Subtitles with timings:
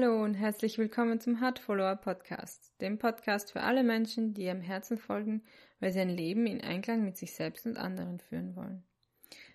[0.00, 4.60] Hallo und herzlich willkommen zum Heart Follower Podcast, dem Podcast für alle Menschen, die ihrem
[4.60, 5.42] Herzen folgen,
[5.80, 8.84] weil sie ein Leben in Einklang mit sich selbst und anderen führen wollen.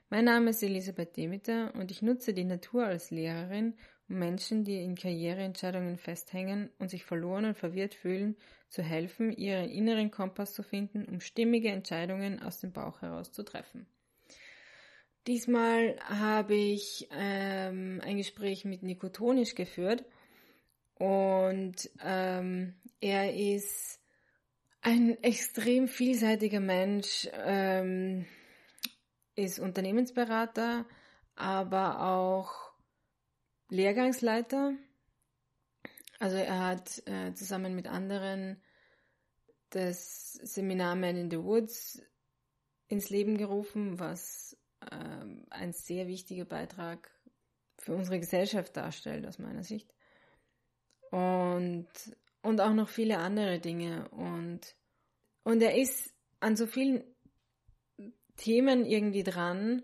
[0.10, 3.76] Mein Name ist Elisabeth Demeter und ich nutze die Natur als Lehrerin,
[4.10, 8.36] um Menschen, die in Karriereentscheidungen festhängen und sich verloren und verwirrt fühlen,
[8.68, 13.44] zu helfen, ihren inneren Kompass zu finden, um stimmige Entscheidungen aus dem Bauch heraus zu
[13.44, 13.88] treffen.
[15.26, 20.04] Diesmal habe ich ähm, ein Gespräch mit Nico Tonisch geführt
[20.96, 24.00] und ähm, er ist
[24.82, 28.26] ein extrem vielseitiger Mensch, ähm,
[29.36, 30.86] ist Unternehmensberater,
[31.36, 32.74] aber auch
[33.70, 34.74] Lehrgangsleiter.
[36.20, 38.62] Also er hat äh, zusammen mit anderen
[39.72, 42.02] das Seminar Man in the Woods
[42.88, 47.10] ins Leben gerufen, was äh, ein sehr wichtiger Beitrag
[47.78, 49.94] für unsere Gesellschaft darstellt, aus meiner Sicht
[51.14, 51.88] und,
[52.42, 54.10] und auch noch viele andere Dinge.
[54.10, 54.62] Und,
[55.44, 57.04] und er ist an so vielen
[58.36, 59.84] Themen irgendwie dran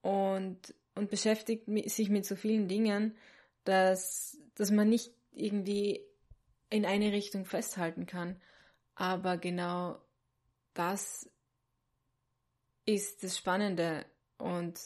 [0.00, 3.16] und, und beschäftigt sich mit so vielen Dingen,
[3.64, 6.06] dass, dass man nicht irgendwie
[6.70, 8.40] in eine Richtung festhalten kann.
[8.94, 10.00] Aber genau
[10.72, 11.28] das
[12.86, 14.06] ist das Spannende.
[14.38, 14.78] Und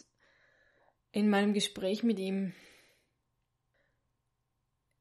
[1.13, 2.55] in meinem Gespräch mit ihm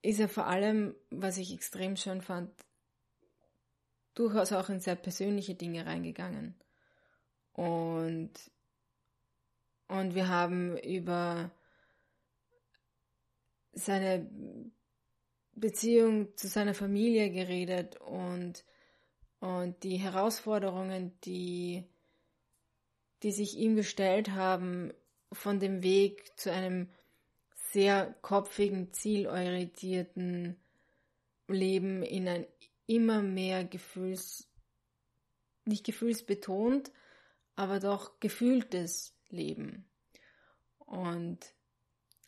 [0.07, 2.49] ist er vor allem, was ich extrem schön fand,
[4.15, 6.55] durchaus auch in sehr persönliche Dinge reingegangen.
[7.51, 8.31] Und,
[9.89, 11.51] und wir haben über
[13.73, 14.25] seine
[15.55, 18.63] Beziehung zu seiner Familie geredet und,
[19.41, 21.83] und die Herausforderungen, die,
[23.23, 24.93] die sich ihm gestellt haben
[25.33, 26.87] von dem Weg zu einem
[27.71, 30.57] sehr kopfigen, zielorientierten
[31.47, 32.47] Leben in ein
[32.85, 34.47] immer mehr Gefühls,
[35.65, 36.91] nicht gefühlsbetont,
[37.55, 39.85] aber doch gefühltes Leben.
[40.79, 41.39] Und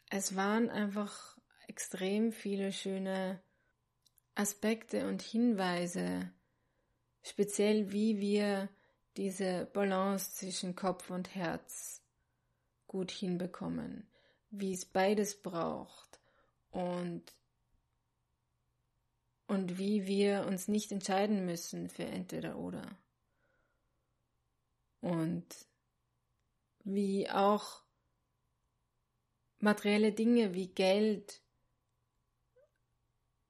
[0.10, 3.42] es waren einfach extrem viele schöne
[4.36, 6.32] Aspekte und Hinweise,
[7.24, 8.70] speziell wie wir
[9.16, 12.02] diese Balance zwischen Kopf und Herz
[12.88, 14.09] gut hinbekommen
[14.52, 16.20] wie es beides braucht
[16.72, 17.24] und,
[19.48, 22.98] und wie wir uns nicht entscheiden müssen für entweder oder.
[25.02, 25.46] Und
[26.84, 27.84] wie auch
[29.60, 31.42] materielle Dinge wie Geld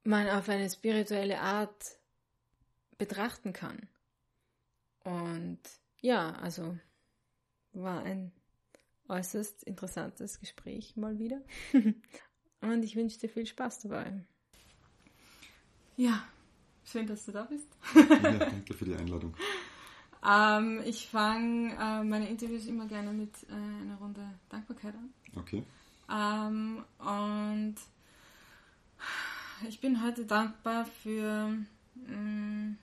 [0.03, 1.97] man auf eine spirituelle Art
[2.97, 3.87] betrachten kann.
[5.03, 5.59] Und
[6.01, 6.77] ja, also
[7.71, 8.31] war ein
[9.09, 11.41] äußerst interessantes Gespräch mal wieder.
[12.61, 14.13] Und ich wünsche dir viel Spaß dabei.
[15.97, 16.23] Ja,
[16.85, 17.67] schön, dass du da bist.
[17.95, 19.33] ja, danke für die Einladung.
[20.21, 24.19] Ähm, ich fange äh, meine Interviews immer gerne mit äh, einer Runde
[24.49, 25.13] Dankbarkeit an.
[25.37, 25.63] Okay.
[26.11, 27.75] Ähm, und
[29.69, 31.55] ich bin heute dankbar für
[31.95, 32.75] mh,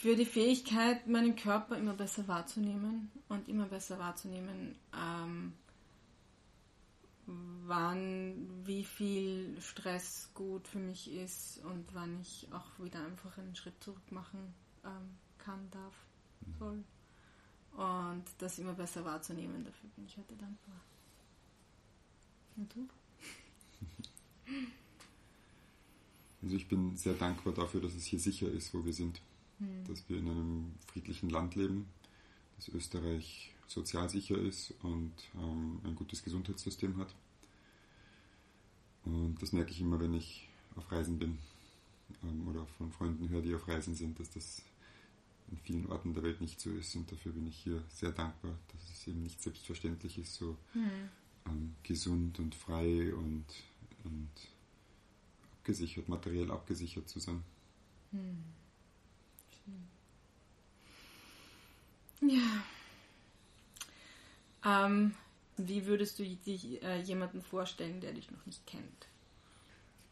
[0.00, 5.52] für die Fähigkeit, meinen Körper immer besser wahrzunehmen und immer besser wahrzunehmen, ähm,
[7.26, 13.54] wann wie viel Stress gut für mich ist und wann ich auch wieder einfach einen
[13.54, 14.54] Schritt zurück machen
[14.86, 15.94] ähm, kann, darf,
[16.46, 16.54] mhm.
[16.58, 16.84] soll.
[17.76, 20.80] Und das immer besser wahrzunehmen, dafür bin ich heute dankbar.
[22.56, 22.88] Und du?
[26.42, 29.20] Also ich bin sehr dankbar dafür, dass es hier sicher ist, wo wir sind.
[29.60, 29.84] Hm.
[29.86, 31.86] dass wir in einem friedlichen Land leben,
[32.56, 37.14] dass Österreich sozial sicher ist und ähm, ein gutes Gesundheitssystem hat.
[39.04, 41.38] Und das merke ich immer, wenn ich auf Reisen bin
[42.22, 44.62] ähm, oder von Freunden höre, die auf Reisen sind, dass das
[45.50, 46.96] in vielen Orten der Welt nicht so ist.
[46.96, 50.90] Und dafür bin ich hier sehr dankbar, dass es eben nicht selbstverständlich ist, so hm.
[51.46, 53.44] ähm, gesund und frei und,
[54.04, 54.30] und
[55.52, 57.42] abgesichert, materiell abgesichert zu sein.
[58.12, 58.59] Hm.
[62.20, 62.62] Ja.
[64.64, 65.14] Ähm,
[65.56, 69.08] wie würdest du dich äh, jemanden vorstellen, der dich noch nicht kennt?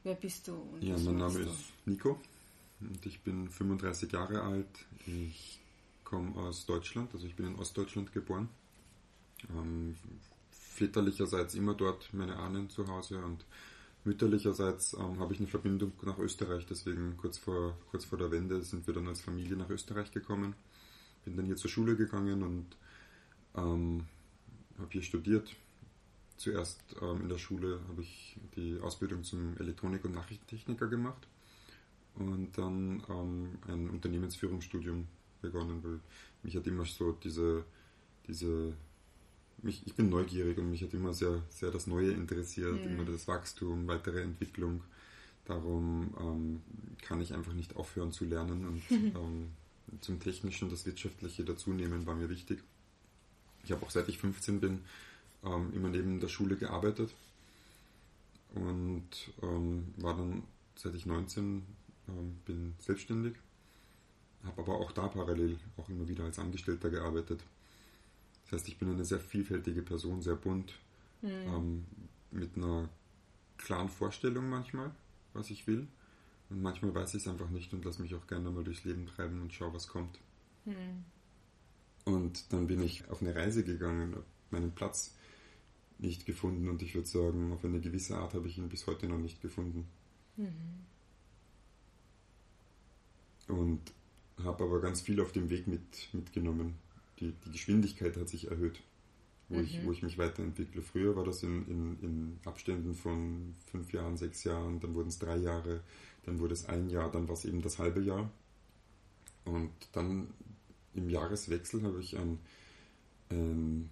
[0.05, 0.79] Wer bist du?
[0.81, 2.21] ja, mein Name ist Nico
[2.81, 4.87] und ich bin 35 Jahre alt.
[5.07, 5.61] Ich
[6.05, 8.49] komme aus Deutschland, also ich bin in Ostdeutschland geboren.
[9.51, 9.97] Ähm,
[10.51, 13.45] väterlicherseits immer dort meine Ahnen zu Hause und
[14.05, 18.63] mütterlicherseits ähm, habe ich eine Verbindung nach Österreich, deswegen kurz vor, kurz vor der Wende
[18.63, 20.55] sind wir dann als Familie nach Österreich gekommen.
[21.25, 22.77] Bin dann hier zur Schule gegangen und
[23.55, 24.05] ähm,
[24.79, 25.55] habe hier studiert.
[26.37, 31.27] Zuerst ähm, in der Schule habe ich die Ausbildung zum Elektronik- und Nachrichtentechniker gemacht
[32.15, 35.07] und dann ähm, ein Unternehmensführungsstudium
[35.41, 36.01] begonnen, weil
[36.43, 37.65] mich hat immer so diese,
[38.27, 38.73] diese
[39.63, 42.93] mich, ich bin neugierig und mich hat immer sehr, sehr das Neue interessiert, mhm.
[42.93, 44.83] immer das Wachstum, weitere Entwicklung.
[45.45, 46.63] Darum ähm,
[47.03, 49.49] kann ich einfach nicht aufhören zu lernen und ähm,
[50.01, 52.63] zum Technischen das Wirtschaftliche dazunehmen war mir wichtig.
[53.65, 54.81] Ich habe auch seit ich 15 bin
[55.45, 57.11] ähm, immer neben der Schule gearbeitet
[58.55, 59.09] und
[59.43, 60.43] ähm, war dann
[60.77, 61.63] seit ich 19
[62.09, 63.35] ähm, bin selbstständig,
[64.45, 67.41] habe aber auch da parallel auch immer wieder als Angestellter gearbeitet.
[68.51, 70.79] Das heißt, ich bin eine sehr vielfältige Person, sehr bunt,
[71.21, 71.29] mhm.
[71.31, 71.85] ähm,
[72.31, 72.89] mit einer
[73.59, 74.91] klaren Vorstellung manchmal,
[75.35, 75.87] was ich will.
[76.49, 79.07] Und manchmal weiß ich es einfach nicht und lasse mich auch gerne mal durchs Leben
[79.07, 80.19] treiben und schaue, was kommt.
[80.65, 81.05] Mhm.
[82.07, 85.15] Und dann bin ich auf eine Reise gegangen, habe meinen Platz
[85.99, 89.09] nicht gefunden und ich würde sagen, auf eine gewisse Art habe ich ihn bis heute
[89.09, 89.87] noch nicht gefunden.
[90.37, 90.87] Mhm.
[93.49, 93.93] Und
[94.43, 96.77] habe aber ganz viel auf dem Weg mit, mitgenommen
[97.21, 98.81] die, die Geschwindigkeit hat sich erhöht,
[99.49, 99.65] wo, mhm.
[99.65, 100.83] ich, wo ich mich weiterentwickle.
[100.83, 105.19] Früher war das in, in, in Abständen von fünf Jahren, sechs Jahren, dann wurden es
[105.19, 105.81] drei Jahre,
[106.25, 108.31] dann wurde es ein Jahr, dann war es eben das halbe Jahr.
[109.45, 110.29] Und dann
[110.95, 112.39] im Jahreswechsel habe ich ein,
[113.31, 113.89] ein,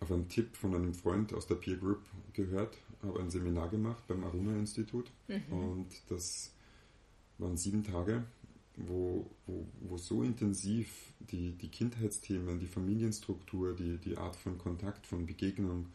[0.00, 2.02] auf einen Tipp von einem Freund aus der Peer Group
[2.32, 5.52] gehört, habe ein Seminar gemacht beim Aruna-Institut mhm.
[5.52, 6.52] und das
[7.38, 8.24] waren sieben Tage
[8.86, 15.06] wo, wo, wo so intensiv die, die Kindheitsthemen, die Familienstruktur, die, die Art von Kontakt,
[15.06, 15.86] von Begegnung,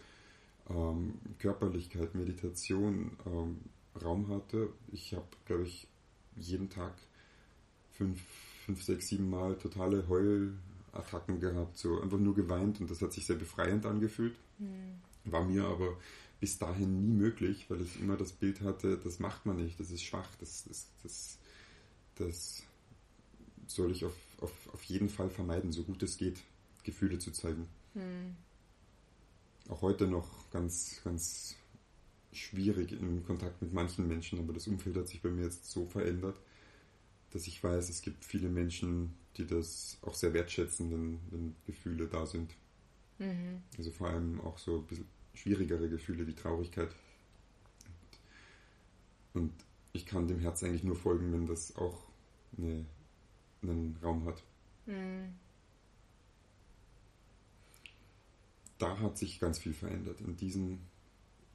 [0.70, 3.58] ähm, Körperlichkeit, Meditation ähm,
[4.02, 4.70] Raum hatte.
[4.92, 5.88] Ich habe, glaube ich,
[6.36, 6.94] jeden Tag
[7.92, 8.20] fünf,
[8.66, 13.26] fünf, sechs, sieben Mal totale Heulattacken gehabt, so einfach nur geweint und das hat sich
[13.26, 14.36] sehr befreiend angefühlt.
[14.60, 15.00] Mhm.
[15.26, 15.98] War mir aber
[16.40, 19.92] bis dahin nie möglich, weil ich immer das Bild hatte, das macht man nicht, das
[19.92, 21.38] ist schwach, das, das, das,
[22.16, 22.64] das
[23.68, 26.42] soll ich auf, auf, auf jeden Fall vermeiden, so gut es geht,
[26.84, 27.68] Gefühle zu zeigen.
[27.94, 28.36] Hm.
[29.70, 31.56] Auch heute noch ganz, ganz
[32.32, 35.86] schwierig in Kontakt mit manchen Menschen, aber das Umfeld hat sich bei mir jetzt so
[35.86, 36.36] verändert,
[37.32, 42.08] dass ich weiß, es gibt viele Menschen, die das auch sehr wertschätzen, wenn, wenn Gefühle
[42.08, 42.52] da sind.
[43.20, 43.62] Mhm.
[43.78, 46.90] Also vor allem auch so ein bisschen schwierigere Gefühle wie Traurigkeit.
[49.34, 49.52] Und
[49.94, 52.04] ich kann dem Herz eigentlich nur folgen, wenn das auch
[52.58, 52.86] eine
[53.72, 54.44] einen Raum hat.
[54.86, 55.36] Mhm.
[58.78, 60.20] Da hat sich ganz viel verändert.
[60.22, 60.80] In diesem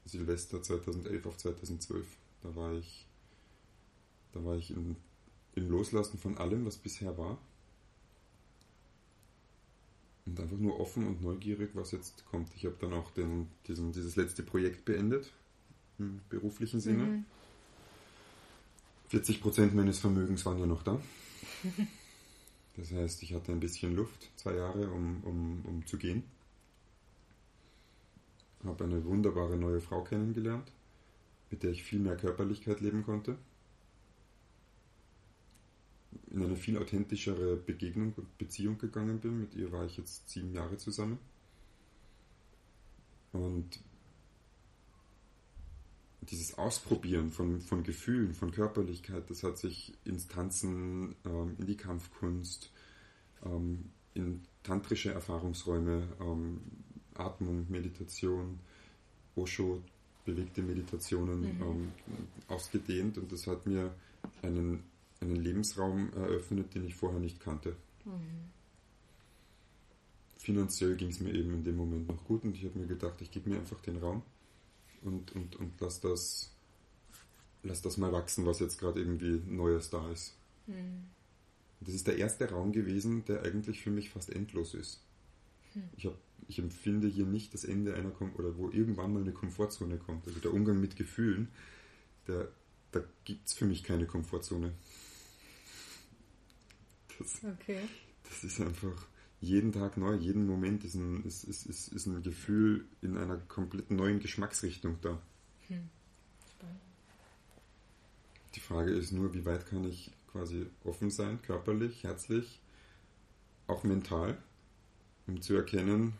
[0.06, 2.06] Silvester 2011 auf 2012,
[2.43, 3.06] da war ich,
[4.32, 4.96] da war ich in,
[5.55, 7.38] im Loslassen von allem, was bisher war.
[10.25, 12.55] Und einfach nur offen und neugierig, was jetzt kommt.
[12.55, 15.32] Ich habe dann auch den, diesen, dieses letzte Projekt beendet,
[15.99, 17.05] im beruflichen Sinne.
[17.05, 17.25] Mhm.
[19.08, 21.00] 40 Prozent meines Vermögens waren ja noch da.
[22.79, 26.23] Das heißt, ich hatte ein bisschen Luft, zwei Jahre, um, um, um zu gehen.
[28.65, 30.71] Habe eine wunderbare neue Frau kennengelernt,
[31.51, 33.37] mit der ich viel mehr Körperlichkeit leben konnte.
[36.31, 39.41] In eine viel authentischere Begegnung und Beziehung gegangen bin.
[39.41, 41.19] Mit ihr war ich jetzt sieben Jahre zusammen.
[43.32, 43.81] Und
[46.31, 51.77] dieses Ausprobieren von, von Gefühlen, von Körperlichkeit, das hat sich ins Tanzen, ähm, in die
[51.77, 52.70] Kampfkunst,
[53.44, 56.61] ähm, in tantrische Erfahrungsräume, ähm,
[57.15, 58.61] Atmung, Meditation,
[59.37, 59.82] Osho,
[60.25, 61.63] bewegte Meditationen mhm.
[61.63, 61.93] Ähm,
[62.49, 63.94] ausgedehnt und das hat mir
[64.43, 64.82] einen,
[65.20, 67.77] einen Lebensraum eröffnet, den ich vorher nicht kannte.
[68.05, 68.51] Mhm.
[70.37, 73.20] Finanziell ging es mir eben in dem Moment noch gut und ich habe mir gedacht,
[73.20, 74.23] ich gebe mir einfach den Raum
[75.02, 76.50] und, und, und lass, das,
[77.62, 80.34] lass das mal wachsen, was jetzt gerade irgendwie Neues da ist.
[80.67, 81.05] Mhm.
[81.81, 85.00] Das ist der erste Raum gewesen, der eigentlich für mich fast endlos ist.
[85.74, 85.82] Mhm.
[85.96, 86.14] Ich, hab,
[86.48, 90.26] ich empfinde hier nicht das Ende einer Kom oder wo irgendwann mal eine Komfortzone kommt.
[90.26, 91.48] Also der Umgang mit Gefühlen,
[92.26, 92.48] der,
[92.93, 94.72] da gibt es für mich keine Komfortzone.
[97.19, 97.81] Das, okay.
[98.24, 99.06] das ist einfach
[99.41, 103.37] jeden Tag neu, jeden Moment ist ein, ist, ist, ist, ist ein Gefühl in einer
[103.37, 105.21] komplett neuen Geschmacksrichtung da.
[105.69, 105.89] Hm.
[108.55, 112.61] Die Frage ist nur, wie weit kann ich quasi offen sein, körperlich, herzlich,
[113.69, 114.37] auch mental,
[115.27, 116.15] um zu erkennen,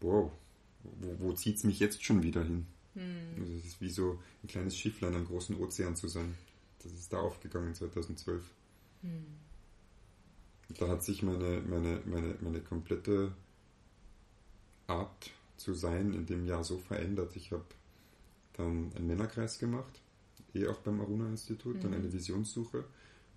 [0.00, 0.30] wow,
[1.00, 2.66] wo, wo zieht es mich jetzt schon wieder hin?
[2.94, 3.40] Hm.
[3.40, 6.36] Also es ist wie so ein kleines Schifflein am großen Ozean zu sein.
[6.82, 8.42] Das ist da aufgegangen 2012.
[9.02, 9.26] Hm
[10.78, 13.32] da hat sich meine, meine, meine, meine komplette
[14.86, 17.36] Art zu sein in dem Jahr so verändert.
[17.36, 17.64] Ich habe
[18.54, 20.00] dann einen Männerkreis gemacht,
[20.54, 21.80] eh auch beim Aruna-Institut, mhm.
[21.80, 22.84] dann eine Visionssuche,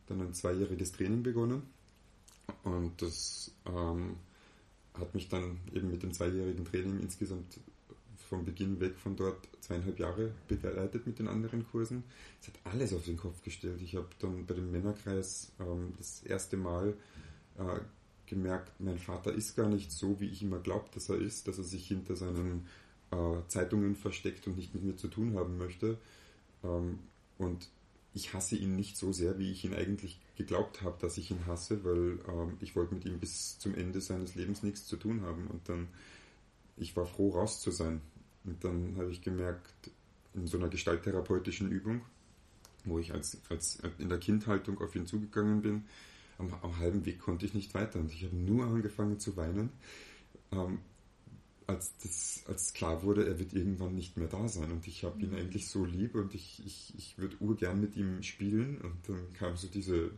[0.07, 1.63] dann ein zweijähriges Training begonnen.
[2.63, 4.17] Und das ähm,
[4.93, 7.59] hat mich dann eben mit dem zweijährigen Training insgesamt
[8.29, 12.03] vom Beginn weg von dort zweieinhalb Jahre begleitet mit den anderen Kursen.
[12.41, 13.81] Es hat alles auf den Kopf gestellt.
[13.81, 16.95] Ich habe dann bei dem Männerkreis ähm, das erste Mal
[17.57, 17.79] äh,
[18.25, 21.57] gemerkt, mein Vater ist gar nicht so, wie ich immer glaubt, dass er ist, dass
[21.57, 22.67] er sich hinter seinen
[23.11, 25.97] äh, Zeitungen versteckt und nicht mit mir zu tun haben möchte.
[26.63, 26.99] Ähm,
[27.37, 27.69] und
[28.13, 31.45] ich hasse ihn nicht so sehr, wie ich ihn eigentlich geglaubt habe, dass ich ihn
[31.45, 35.21] hasse, weil ähm, ich wollte mit ihm bis zum Ende seines Lebens nichts zu tun
[35.21, 35.47] haben.
[35.47, 35.87] Und dann,
[36.77, 38.01] ich war froh, raus zu sein.
[38.45, 39.91] Und dann habe ich gemerkt,
[40.33, 42.01] in so einer gestalttherapeutischen Übung,
[42.85, 45.85] wo ich als, als in der Kindhaltung auf ihn zugegangen bin,
[46.37, 47.99] am, am halben Weg konnte ich nicht weiter.
[47.99, 49.69] Und ich habe nur angefangen zu weinen,
[50.51, 50.79] ähm,
[51.67, 54.71] als, das, als klar wurde, er wird irgendwann nicht mehr da sein.
[54.71, 55.37] Und ich habe ihn mhm.
[55.37, 58.77] eigentlich so lieb und ich, ich, ich würde urgern mit ihm spielen.
[58.81, 60.11] Und dann kam so diese,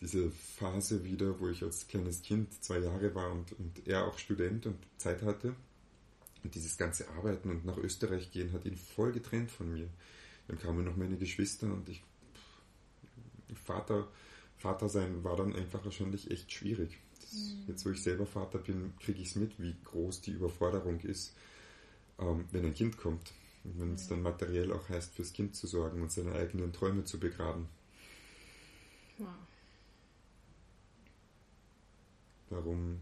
[0.00, 4.18] diese Phase wieder, wo ich als kleines Kind zwei Jahre war und, und er auch
[4.18, 5.54] Student und Zeit hatte.
[6.42, 9.88] Und dieses ganze Arbeiten und nach Österreich gehen hat ihn voll getrennt von mir.
[10.48, 12.02] Dann kamen noch meine Geschwister und ich,
[13.64, 14.08] Vater,
[14.62, 16.98] Vater sein war dann einfach wahrscheinlich echt schwierig.
[17.20, 17.64] Das, mhm.
[17.66, 21.34] Jetzt, wo ich selber Vater bin, kriege ich es mit, wie groß die Überforderung ist,
[22.18, 23.32] ähm, wenn ein Kind kommt.
[23.64, 23.94] Und wenn mhm.
[23.94, 27.68] es dann materiell auch heißt, fürs Kind zu sorgen und seine eigenen Träume zu begraben.
[29.18, 29.28] Wow.
[32.48, 33.00] Darum,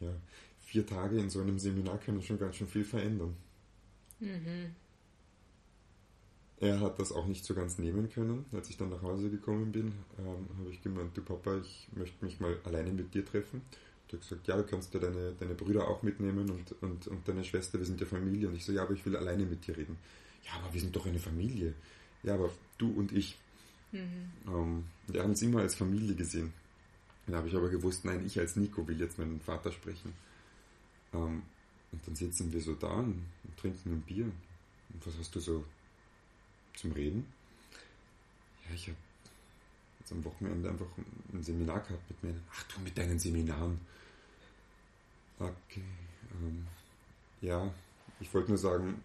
[0.00, 0.14] ja,
[0.60, 3.36] vier Tage in so einem Seminar können schon ganz schön viel verändern.
[4.20, 4.74] Mhm.
[6.64, 8.46] Er hat das auch nicht so ganz nehmen können.
[8.52, 12.24] Als ich dann nach Hause gekommen bin, ähm, habe ich gemeint, du Papa, ich möchte
[12.24, 13.60] mich mal alleine mit dir treffen.
[13.60, 17.06] Und er hat gesagt, ja, du kannst ja deine, deine Brüder auch mitnehmen und, und,
[17.06, 18.48] und deine Schwester, wir sind ja Familie.
[18.48, 19.98] Und ich so, ja, aber ich will alleine mit dir reden.
[20.46, 21.74] Ja, aber wir sind doch eine Familie.
[22.22, 23.36] Ja, aber du und ich.
[23.92, 24.30] Mhm.
[24.48, 26.54] Ähm, wir haben es immer als Familie gesehen.
[27.26, 30.14] Dann habe ich aber gewusst, nein, ich als Nico will jetzt meinen Vater sprechen.
[31.12, 31.42] Ähm,
[31.92, 34.24] und dann sitzen wir so da und, und trinken ein Bier.
[34.24, 35.64] Und was hast du so
[36.74, 37.26] zum Reden.
[38.68, 38.96] Ja, ich habe
[40.00, 40.86] jetzt am Wochenende einfach
[41.32, 42.34] ein Seminar gehabt mit mir.
[42.52, 43.80] Ach du, mit deinen Seminaren.
[45.38, 45.82] Okay.
[46.32, 46.66] Ähm,
[47.40, 47.72] ja,
[48.20, 49.02] ich wollte nur sagen,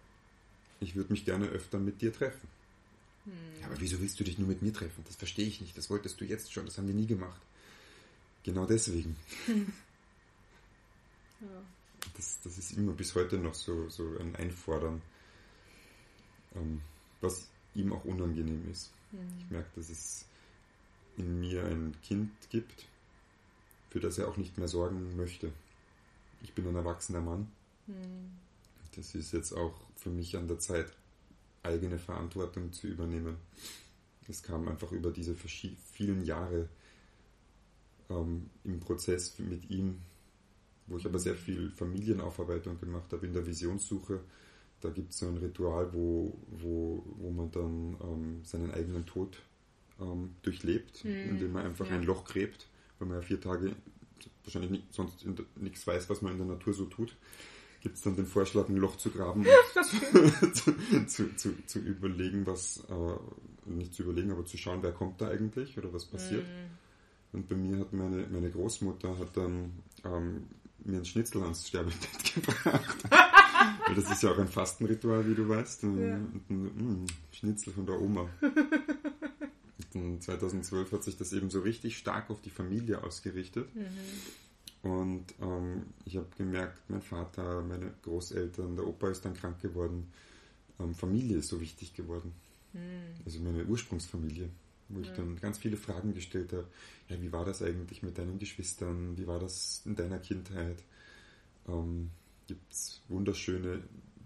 [0.80, 2.48] ich würde mich gerne öfter mit dir treffen.
[3.24, 3.32] Hm.
[3.60, 5.04] Ja, aber wieso willst du dich nur mit mir treffen?
[5.06, 5.76] Das verstehe ich nicht.
[5.76, 6.64] Das wolltest du jetzt schon.
[6.64, 7.40] Das haben wir nie gemacht.
[8.42, 9.16] Genau deswegen.
[11.40, 11.62] ja.
[12.16, 15.02] das, das ist immer bis heute noch so, so ein Einfordern.
[16.54, 16.80] Ähm,
[17.20, 17.48] was
[17.80, 18.92] ihm auch unangenehm ist.
[19.12, 19.18] Mhm.
[19.38, 20.26] Ich merke, dass es
[21.16, 22.86] in mir ein Kind gibt,
[23.90, 25.52] für das er auch nicht mehr sorgen möchte.
[26.42, 27.50] Ich bin ein erwachsener Mann.
[27.86, 28.30] Mhm.
[28.96, 30.92] Das ist jetzt auch für mich an der Zeit,
[31.62, 33.36] eigene Verantwortung zu übernehmen.
[34.28, 36.68] Es kam einfach über diese vielen Jahre
[38.08, 39.98] ähm, im Prozess mit ihm,
[40.86, 44.20] wo ich aber sehr viel Familienaufarbeitung gemacht habe in der Visionssuche,
[44.80, 49.38] da gibt es so ein Ritual, wo, wo, wo man dann ähm, seinen eigenen Tod
[50.00, 51.30] ähm, durchlebt, mhm.
[51.30, 51.96] indem man einfach ja.
[51.96, 52.68] ein Loch gräbt,
[52.98, 53.74] weil man ja vier Tage
[54.44, 55.24] wahrscheinlich nicht, sonst
[55.56, 57.16] nichts weiß, was man in der Natur so tut.
[57.80, 59.46] Gibt es dann den Vorschlag, ein Loch zu graben
[60.12, 60.74] und zu,
[61.06, 65.28] zu, zu, zu, überlegen, was, äh, nicht zu überlegen, aber zu schauen, wer kommt da
[65.28, 66.44] eigentlich oder was passiert.
[66.44, 66.70] Mhm.
[67.32, 69.72] Und bei mir hat meine, meine Großmutter hat dann
[70.04, 70.46] ähm,
[70.84, 72.96] mir ein Schnitzel ans Sterbebett gebracht.
[73.90, 75.82] Weil das ist ja auch ein Fastenritual, wie du weißt.
[75.82, 75.88] Ja.
[75.88, 78.28] Und ein, mm, Schnitzel von der Oma.
[79.94, 83.74] Und 2012 hat sich das eben so richtig stark auf die Familie ausgerichtet.
[83.74, 84.88] Mhm.
[84.90, 90.12] Und ähm, ich habe gemerkt, mein Vater, meine Großeltern, der Opa ist dann krank geworden.
[90.78, 92.32] Ähm, Familie ist so wichtig geworden.
[92.72, 93.20] Mhm.
[93.24, 94.48] Also meine Ursprungsfamilie,
[94.88, 95.16] wo ich mhm.
[95.16, 96.68] dann ganz viele Fragen gestellt habe.
[97.08, 99.18] Ja, wie war das eigentlich mit deinen Geschwistern?
[99.18, 100.82] Wie war das in deiner Kindheit?
[101.68, 102.10] Ähm,
[102.50, 103.80] gibt es wunderschöne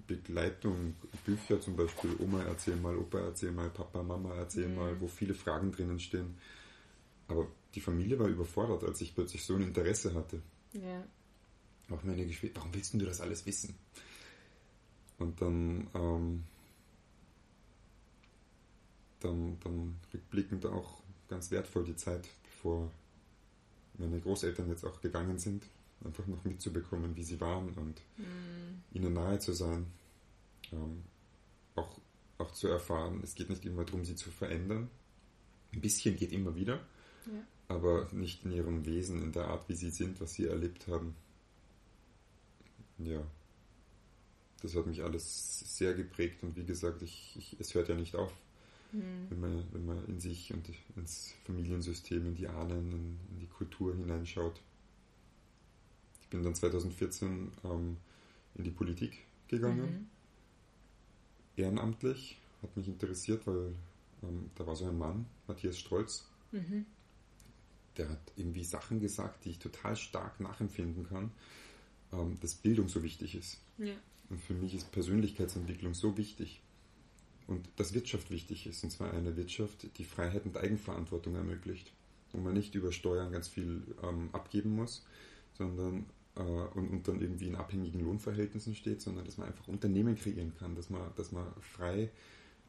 [0.07, 0.95] Begleitung,
[1.27, 4.77] Bücher zum Beispiel, Oma erzähl mal, Opa erzähl mal, Papa, Mama erzähl mhm.
[4.77, 6.39] mal, wo viele Fragen drinnen stehen.
[7.29, 10.41] Aber die Familie war überfordert, als ich plötzlich so ein Interesse hatte.
[10.73, 11.05] Ja.
[11.91, 13.75] Auch meine Geschwister, warum willst du das alles wissen?
[15.19, 16.45] Und dann, ähm,
[19.21, 22.91] dann, dann rückblickend auch ganz wertvoll die Zeit, bevor
[23.99, 25.63] meine Großeltern jetzt auch gegangen sind
[26.05, 28.83] einfach noch mitzubekommen, wie sie waren und mhm.
[28.93, 29.87] ihnen nahe zu sein.
[30.73, 31.03] Ähm,
[31.75, 31.99] auch,
[32.39, 34.91] auch zu erfahren, es geht nicht immer darum, sie zu verändern.
[35.73, 36.81] Ein bisschen geht immer wieder,
[37.27, 37.43] ja.
[37.69, 41.17] aber nicht in ihrem Wesen, in der Art, wie sie sind, was sie erlebt haben.
[42.99, 43.25] ja,
[44.63, 48.15] das hat mich alles sehr geprägt und wie gesagt, ich, ich, es hört ja nicht
[48.17, 48.33] auf,
[48.93, 49.27] mhm.
[49.29, 53.47] wenn, man, wenn man in sich und ins Familiensystem, in die Ahnen, in, in die
[53.47, 54.61] Kultur hineinschaut.
[56.35, 57.97] Ich bin dann 2014 ähm,
[58.57, 60.07] in die Politik gegangen, mhm.
[61.55, 63.73] ehrenamtlich, hat mich interessiert, weil
[64.25, 66.87] ähm, da war so ein Mann, Matthias Strolz, mhm.
[67.97, 71.31] der hat irgendwie Sachen gesagt, die ich total stark nachempfinden kann,
[72.13, 73.61] ähm, dass Bildung so wichtig ist.
[73.79, 73.95] Ja.
[74.29, 76.63] Und für mich ist Persönlichkeitsentwicklung so wichtig.
[77.47, 81.93] Und dass Wirtschaft wichtig ist, und zwar eine Wirtschaft, die Freiheit und Eigenverantwortung ermöglicht,
[82.33, 85.05] wo man nicht über Steuern ganz viel ähm, abgeben muss,
[85.57, 90.17] sondern äh, und, und, dann irgendwie in abhängigen Lohnverhältnissen steht, sondern dass man einfach Unternehmen
[90.17, 92.11] kreieren kann, dass man, dass man frei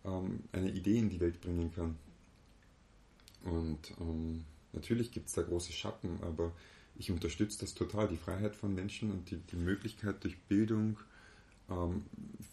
[0.04, 1.98] ähm, eine Idee in die Welt bringen kann.
[3.44, 6.52] Und ähm, natürlich gibt es da große Schatten, aber
[6.96, 10.98] ich unterstütze das total, die Freiheit von Menschen und die, die Möglichkeit durch Bildung
[11.70, 12.04] ähm,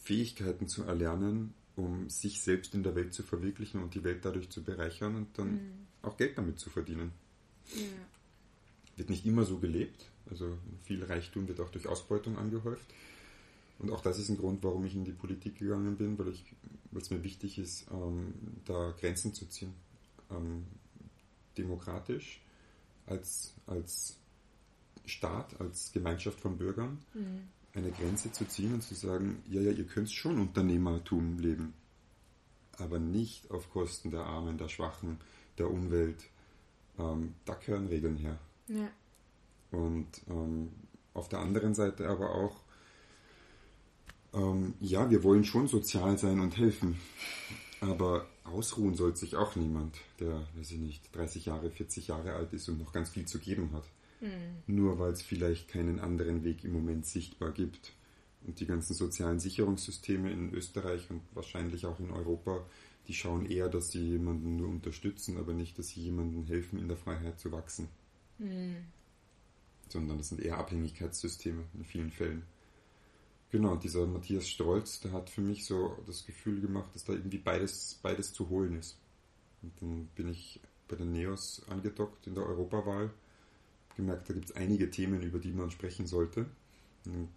[0.02, 4.50] Fähigkeiten zu erlernen, um sich selbst in der Welt zu verwirklichen und die Welt dadurch
[4.50, 5.86] zu bereichern und dann mhm.
[6.02, 7.12] auch Geld damit zu verdienen.
[7.74, 7.82] Ja.
[8.96, 12.86] Wird nicht immer so gelebt, also viel Reichtum wird auch durch Ausbeutung angehäuft.
[13.78, 16.32] Und auch das ist ein Grund, warum ich in die Politik gegangen bin, weil
[16.98, 18.32] es mir wichtig ist, ähm,
[18.64, 19.74] da Grenzen zu ziehen.
[20.30, 20.64] Ähm,
[21.58, 22.40] demokratisch,
[23.06, 24.18] als, als
[25.04, 27.48] Staat, als Gemeinschaft von Bürgern, mhm.
[27.74, 31.74] eine Grenze zu ziehen und zu sagen, ja, ja, ihr könnt schon Unternehmertum leben,
[32.78, 35.18] aber nicht auf Kosten der Armen, der Schwachen,
[35.58, 36.24] der Umwelt.
[36.98, 38.38] Ähm, da gehören Regeln her.
[38.68, 38.90] Ja.
[39.72, 40.70] Und ähm,
[41.14, 42.60] auf der anderen Seite aber auch,
[44.34, 46.98] ähm, ja, wir wollen schon sozial sein und helfen,
[47.80, 52.52] aber ausruhen soll sich auch niemand, der, weiß ich nicht, 30 Jahre, 40 Jahre alt
[52.52, 53.84] ist und noch ganz viel zu geben hat.
[54.20, 54.74] Mhm.
[54.74, 57.92] Nur weil es vielleicht keinen anderen Weg im Moment sichtbar gibt.
[58.46, 62.64] Und die ganzen sozialen Sicherungssysteme in Österreich und wahrscheinlich auch in Europa,
[63.06, 66.88] die schauen eher, dass sie jemanden nur unterstützen, aber nicht, dass sie jemandem helfen, in
[66.88, 67.88] der Freiheit zu wachsen.
[68.38, 68.76] Mhm.
[69.92, 72.44] Sondern das sind eher Abhängigkeitssysteme in vielen Fällen.
[73.50, 77.36] Genau, dieser Matthias Strolz, der hat für mich so das Gefühl gemacht, dass da irgendwie
[77.36, 78.98] beides, beides zu holen ist.
[79.60, 83.10] Und dann bin ich bei den Neos angedockt in der Europawahl
[83.94, 86.46] gemerkt, da gibt es einige Themen, über die man sprechen sollte.
[87.04, 87.28] Und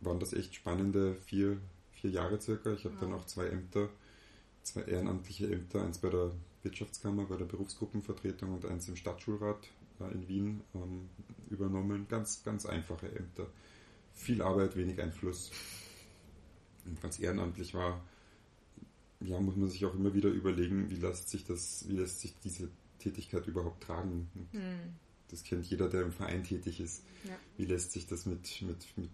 [0.00, 1.58] waren das echt spannende vier,
[1.92, 2.72] vier Jahre circa.
[2.72, 3.00] Ich habe ja.
[3.02, 3.88] dann auch zwei Ämter,
[4.62, 6.32] zwei ehrenamtliche Ämter, eins bei der
[6.62, 9.68] Wirtschaftskammer, bei der Berufsgruppenvertretung und eins im Stadtschulrat
[10.06, 11.08] in Wien ähm,
[11.50, 12.06] übernommen.
[12.08, 13.46] Ganz, ganz einfache Ämter.
[14.14, 15.50] Viel Arbeit, wenig Einfluss.
[16.84, 18.02] Und als ehrenamtlich war,
[19.20, 22.34] ja, muss man sich auch immer wieder überlegen, wie lässt sich das, wie lässt sich
[22.42, 24.28] diese Tätigkeit überhaupt tragen.
[24.52, 24.96] Mhm.
[25.28, 27.04] Das kennt jeder, der im Verein tätig ist.
[27.24, 27.36] Ja.
[27.56, 29.10] Wie lässt sich das mit, mit, mit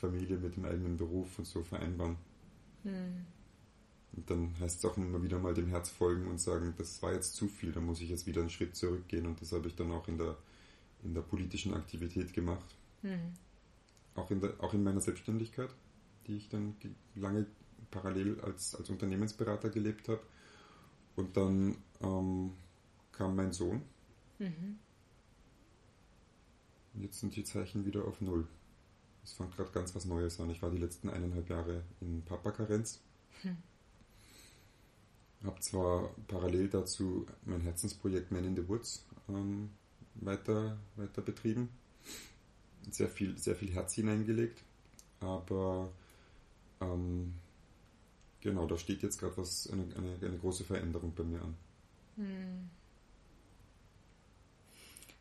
[0.00, 2.16] Familie, mit dem eigenen Beruf und so vereinbaren?
[2.84, 3.26] Mhm.
[4.14, 7.12] Und dann heißt es auch immer wieder mal dem Herz folgen und sagen, das war
[7.12, 9.26] jetzt zu viel, da muss ich jetzt wieder einen Schritt zurückgehen.
[9.26, 10.36] Und das habe ich dann auch in der,
[11.02, 12.76] in der politischen Aktivität gemacht.
[13.02, 13.32] Mhm.
[14.14, 15.70] Auch, in der, auch in meiner Selbstständigkeit,
[16.26, 16.76] die ich dann
[17.14, 17.46] lange
[17.90, 20.20] parallel als, als Unternehmensberater gelebt habe.
[21.16, 22.52] Und dann ähm,
[23.12, 23.82] kam mein Sohn.
[24.38, 24.78] Mhm.
[26.94, 28.46] Und jetzt sind die Zeichen wieder auf Null.
[29.24, 30.50] Es fängt gerade ganz was Neues an.
[30.50, 33.00] Ich war die letzten eineinhalb Jahre in Papa-Karenz.
[33.42, 33.56] Hm.
[35.44, 39.70] Habe zwar parallel dazu mein Herzensprojekt Man in the Woods ähm,
[40.14, 41.68] weiter, weiter betrieben.
[42.90, 44.62] Sehr viel, sehr viel Herz hineingelegt.
[45.20, 45.90] Aber
[46.80, 47.34] ähm,
[48.40, 51.56] genau, da steht jetzt gerade was, eine, eine, eine, große Veränderung bei mir an.
[52.16, 52.70] Hm.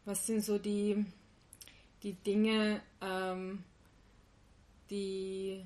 [0.06, 1.06] Was sind so die,
[2.04, 3.64] die Dinge, ähm,
[4.90, 5.64] die,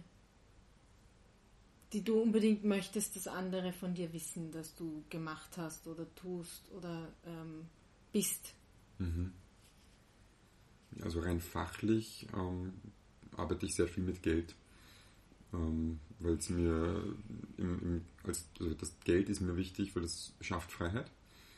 [1.96, 6.70] die du unbedingt möchtest, dass andere von dir wissen, dass du gemacht hast oder tust
[6.74, 7.68] oder ähm,
[8.12, 8.54] bist?
[9.00, 9.32] Mhm.
[11.02, 12.74] Also rein fachlich ähm,
[13.38, 14.56] arbeite ich sehr viel mit Geld,
[15.54, 17.16] ähm, weil es mir
[17.58, 21.10] im, im, als, also das Geld ist mir wichtig, weil es schafft Freiheit.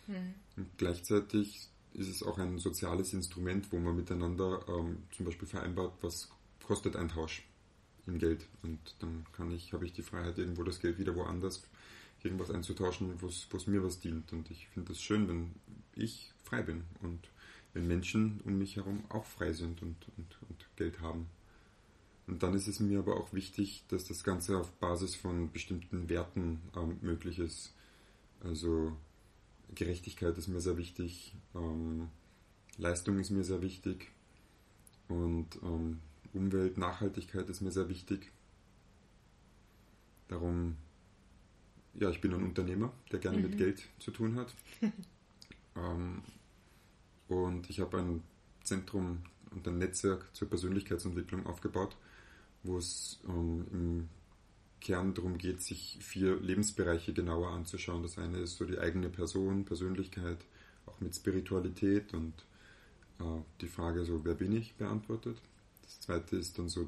[0.06, 0.36] Mhm.
[0.56, 5.98] Und gleichzeitig ist es auch ein soziales Instrument, wo man miteinander ähm, zum Beispiel vereinbart,
[6.02, 6.30] was
[6.64, 7.44] kostet ein Tausch
[8.08, 8.48] in Geld.
[8.64, 11.64] Und dann kann ich, habe ich die Freiheit, irgendwo das Geld wieder woanders
[12.24, 14.34] irgendwas einzutauschen, wo es mir was dient.
[14.34, 15.52] Und ich finde es schön, wenn
[15.96, 17.30] ich frei bin und
[17.74, 21.28] wenn Menschen um mich herum auch frei sind und, und, und Geld haben.
[22.26, 26.10] Und dann ist es mir aber auch wichtig, dass das Ganze auf Basis von bestimmten
[26.10, 27.74] Werten ähm, möglich ist.
[28.42, 28.96] Also
[29.74, 32.10] Gerechtigkeit ist mir sehr wichtig, ähm,
[32.78, 34.12] Leistung ist mir sehr wichtig
[35.08, 36.00] und ähm,
[36.34, 38.32] Umwelt, Nachhaltigkeit ist mir sehr wichtig.
[40.28, 40.76] Darum,
[41.94, 43.44] ja, ich bin ein Unternehmer, der gerne mhm.
[43.44, 44.54] mit Geld zu tun hat.
[45.76, 46.22] ähm,
[47.28, 48.24] und ich habe ein
[48.64, 51.96] Zentrum und ein Netzwerk zur Persönlichkeitsentwicklung aufgebaut,
[52.64, 54.10] wo es ähm, im
[54.82, 58.04] Kern darum geht, sich vier Lebensbereiche genauer anzuschauen.
[58.04, 60.38] Das eine ist so die eigene Person, Persönlichkeit,
[60.86, 62.34] auch mit Spiritualität und
[63.20, 65.42] äh, die Frage so, wer bin ich, beantwortet.
[65.88, 66.88] Das zweite ist dann so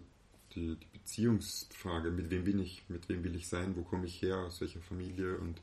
[0.55, 4.21] die, die, Beziehungsfrage, mit wem bin ich, mit wem will ich sein, wo komme ich
[4.21, 5.62] her, aus welcher Familie und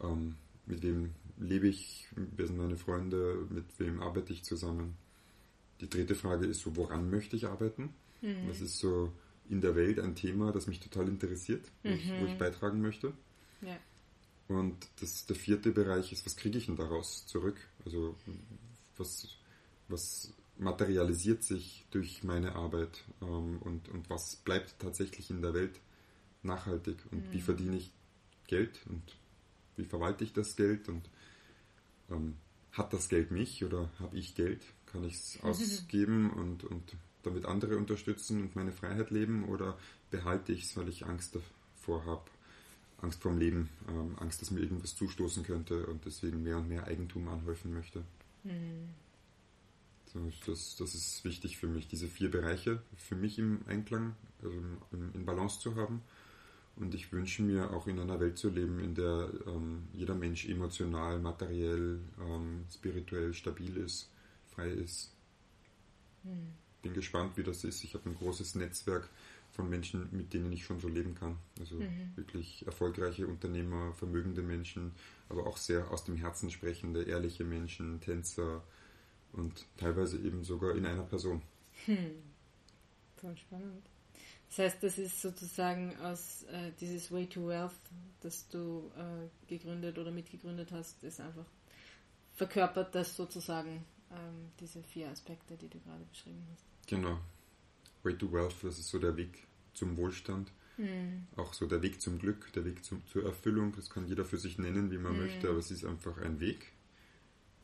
[0.00, 4.96] ähm, mit wem lebe ich, wer sind meine Freunde, mit wem arbeite ich zusammen.
[5.80, 7.94] Die dritte Frage ist so, woran möchte ich arbeiten?
[8.22, 8.48] Mhm.
[8.48, 9.12] Was ist so
[9.48, 11.94] in der Welt ein Thema, das mich total interessiert, wo, mhm.
[11.94, 12.38] ich, wo ich, mhm.
[12.38, 13.12] beitragen möchte?
[13.60, 13.78] Ja.
[14.48, 17.56] Und das, der vierte Bereich ist, was kriege ich denn daraus zurück?
[17.84, 18.16] Also
[18.96, 19.28] was,
[19.88, 25.80] was materialisiert sich durch meine Arbeit ähm, und, und was bleibt tatsächlich in der Welt
[26.42, 27.32] nachhaltig und mhm.
[27.32, 27.92] wie verdiene ich
[28.46, 29.02] Geld und
[29.76, 31.08] wie verwalte ich das Geld und
[32.10, 32.36] ähm,
[32.72, 34.62] hat das Geld mich oder habe ich Geld?
[34.86, 39.78] Kann ich es ausgeben und, und damit andere unterstützen und meine Freiheit leben oder
[40.10, 42.24] behalte ich es, weil ich Angst davor habe?
[42.98, 46.86] Angst vorm Leben, ähm, Angst, dass mir irgendwas zustoßen könnte und deswegen mehr und mehr
[46.86, 48.02] Eigentum anhäufen möchte.
[48.42, 48.88] Mhm.
[50.46, 54.54] Das, das ist wichtig für mich, diese vier Bereiche für mich im Einklang, also
[54.92, 56.02] in, Balance zu haben.
[56.76, 60.46] Und ich wünsche mir auch in einer Welt zu leben, in der ähm, jeder Mensch
[60.46, 64.10] emotional, materiell, ähm, spirituell stabil ist,
[64.46, 65.14] frei ist.
[66.22, 66.52] Mhm.
[66.82, 67.82] Bin gespannt, wie das ist.
[67.82, 69.08] Ich habe ein großes Netzwerk
[69.52, 71.36] von Menschen, mit denen ich schon so leben kann.
[71.58, 72.12] Also mhm.
[72.14, 74.92] wirklich erfolgreiche Unternehmer, vermögende Menschen,
[75.30, 78.62] aber auch sehr aus dem Herzen sprechende, ehrliche Menschen, Tänzer
[79.36, 81.42] und teilweise eben sogar in einer Person.
[81.84, 82.22] Hm.
[83.16, 83.84] Voll spannend.
[84.48, 87.72] Das heißt, das ist sozusagen aus äh, dieses Way to Wealth,
[88.20, 91.46] das du äh, gegründet oder mitgegründet hast, ist einfach
[92.36, 96.64] verkörpert das sozusagen ähm, diese vier Aspekte, die du gerade beschrieben hast.
[96.86, 97.18] Genau.
[98.02, 100.52] Way to Wealth, das ist so der Weg zum Wohlstand.
[100.76, 101.26] Mhm.
[101.36, 103.74] Auch so der Weg zum Glück, der Weg zum, zur Erfüllung.
[103.74, 105.20] Das kann jeder für sich nennen, wie man mhm.
[105.20, 106.72] möchte, aber es ist einfach ein Weg,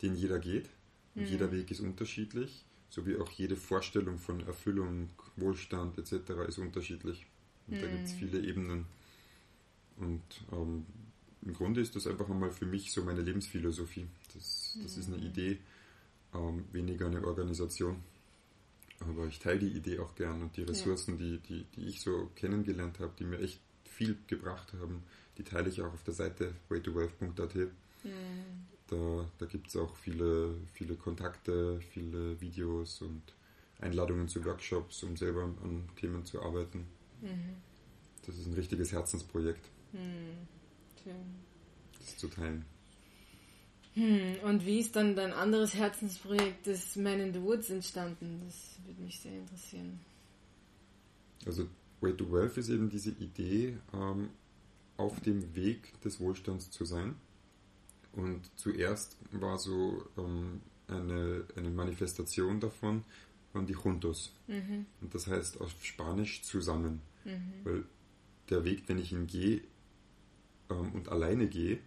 [0.01, 0.69] den jeder geht.
[1.15, 1.27] Und mhm.
[1.27, 6.31] jeder Weg ist unterschiedlich, so wie auch jede Vorstellung von Erfüllung, Wohlstand etc.
[6.47, 7.25] ist unterschiedlich.
[7.67, 8.17] Und da gibt es mhm.
[8.17, 8.85] viele Ebenen.
[9.97, 10.21] Und
[10.51, 10.85] ähm,
[11.45, 14.07] im Grunde ist das einfach einmal für mich so meine Lebensphilosophie.
[14.33, 15.27] Das, das ist eine mhm.
[15.27, 15.59] Idee,
[16.33, 17.97] ähm, weniger eine Organisation.
[18.99, 21.25] Aber ich teile die Idee auch gern und die Ressourcen, ja.
[21.25, 25.03] die, die, die ich so kennengelernt habe, die mir echt viel gebracht haben,
[25.37, 27.55] die teile ich auch auf der Seite waytowealth.at.
[27.55, 28.72] Mhm.
[28.87, 33.21] Da, da gibt es auch viele, viele Kontakte, viele Videos und
[33.79, 36.85] Einladungen zu Workshops, um selber an Themen zu arbeiten.
[37.21, 37.55] Mhm.
[38.25, 39.65] Das ist ein richtiges Herzensprojekt.
[39.91, 40.47] Mhm.
[41.03, 41.15] Schön.
[41.99, 42.65] Das zu teilen.
[43.95, 48.41] Hm, und wie ist dann dein anderes Herzensprojekt, das Man in the Woods, entstanden?
[48.45, 49.99] Das würde mich sehr interessieren.
[51.45, 51.67] Also
[52.01, 54.29] Way to Wealth ist eben diese Idee, ähm,
[54.97, 57.15] auf dem Weg des Wohlstands zu sein.
[58.13, 63.03] Und zuerst war so ähm, eine, eine Manifestation davon,
[63.53, 64.33] waren die Juntos.
[64.47, 64.85] Mhm.
[65.01, 67.01] Und das heißt auf Spanisch zusammen.
[67.25, 67.53] Mhm.
[67.63, 67.83] Weil
[68.49, 69.61] der Weg, wenn ich ihn gehe
[70.69, 71.79] ähm, und alleine gehe,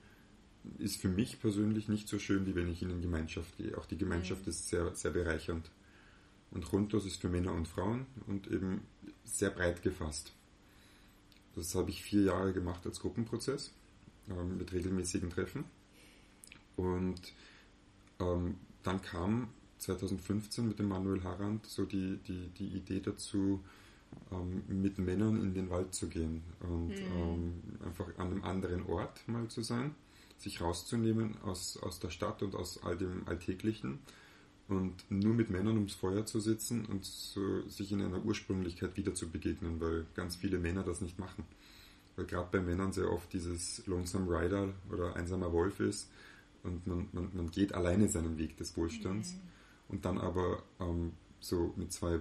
[0.78, 3.78] ist für mich persönlich nicht so schön, wie wenn ich in Gemeinschaft gehe.
[3.78, 4.50] Auch die Gemeinschaft mhm.
[4.50, 5.70] ist sehr, sehr bereichernd.
[6.50, 8.82] Und Juntos ist für Männer und Frauen und eben
[9.24, 10.32] sehr breit gefasst.
[11.54, 13.72] Das habe ich vier Jahre gemacht als Gruppenprozess
[14.28, 15.64] ähm, mit regelmäßigen Treffen.
[16.76, 17.20] Und
[18.20, 23.62] ähm, dann kam 2015 mit dem Manuel Harand so die, die, die Idee dazu,
[24.30, 27.62] ähm, mit Männern in den Wald zu gehen und mhm.
[27.84, 29.94] einfach an einem anderen Ort mal zu sein
[30.38, 33.98] sich rauszunehmen aus, aus der Stadt und aus all dem Alltäglichen
[34.68, 39.14] und nur mit Männern ums Feuer zu sitzen und so, sich in einer Ursprünglichkeit wieder
[39.14, 41.44] zu begegnen, weil ganz viele Männer das nicht machen.
[42.16, 46.10] Weil gerade bei Männern sehr oft dieses Lonesome Rider oder einsamer Wolf ist
[46.66, 49.40] und man, man, man geht alleine seinen Weg des Wohlstands mhm.
[49.88, 52.20] und dann aber ähm, so mit zwei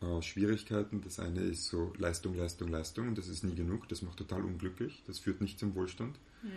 [0.00, 1.00] Hauptschwierigkeiten.
[1.00, 4.18] Äh, das eine ist so Leistung, Leistung, Leistung und das ist nie genug, das macht
[4.18, 6.18] total unglücklich, das führt nicht zum Wohlstand.
[6.42, 6.48] Mhm.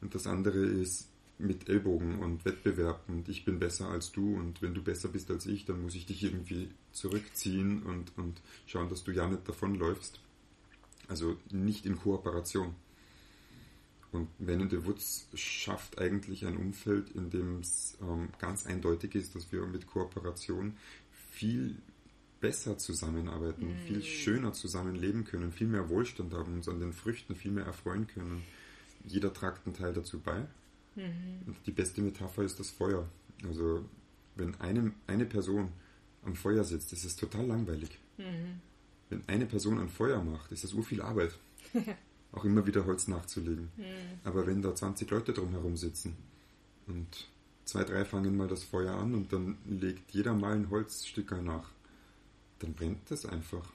[0.00, 4.60] Und das andere ist mit Ellbogen und Wettbewerb und ich bin besser als du und
[4.60, 8.88] wenn du besser bist als ich, dann muss ich dich irgendwie zurückziehen und, und schauen,
[8.88, 10.20] dass du ja nicht davonläufst.
[11.06, 12.74] Also nicht in Kooperation.
[14.10, 19.14] Und Men in the Woods schafft eigentlich ein Umfeld, in dem es ähm, ganz eindeutig
[19.14, 20.76] ist, dass wir mit Kooperation
[21.30, 21.76] viel
[22.40, 23.86] besser zusammenarbeiten, mhm.
[23.86, 28.06] viel schöner zusammenleben können, viel mehr Wohlstand haben, uns an den Früchten viel mehr erfreuen
[28.06, 28.42] können.
[29.04, 30.46] Jeder tragt einen Teil dazu bei.
[30.96, 31.42] Mhm.
[31.46, 33.08] Und die beste Metapher ist das Feuer.
[33.44, 33.84] Also
[34.36, 35.70] wenn eine, eine Person
[36.24, 37.98] am Feuer sitzt, ist es total langweilig.
[38.16, 38.60] Mhm.
[39.10, 41.32] Wenn eine Person ein Feuer macht, ist das urviel Arbeit.
[42.32, 43.70] auch immer wieder Holz nachzulegen.
[43.76, 44.20] Mhm.
[44.24, 46.16] Aber wenn da 20 Leute drumherum sitzen
[46.86, 47.28] und
[47.64, 51.70] zwei, drei fangen mal das Feuer an und dann legt jeder mal ein Holzstück nach,
[52.60, 53.72] dann brennt das einfach.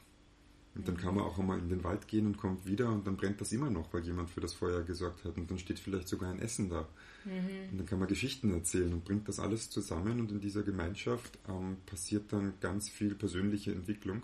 [0.75, 3.15] Und dann kann man auch einmal in den Wald gehen und kommt wieder und dann
[3.15, 5.37] brennt das immer noch, weil jemand für das Feuer gesorgt hat.
[5.37, 6.87] Und dann steht vielleicht sogar ein Essen da.
[7.25, 7.71] Mhm.
[7.71, 10.19] Und dann kann man Geschichten erzählen und bringt das alles zusammen.
[10.19, 14.23] Und in dieser Gemeinschaft ähm, passiert dann ganz viel persönliche Entwicklung,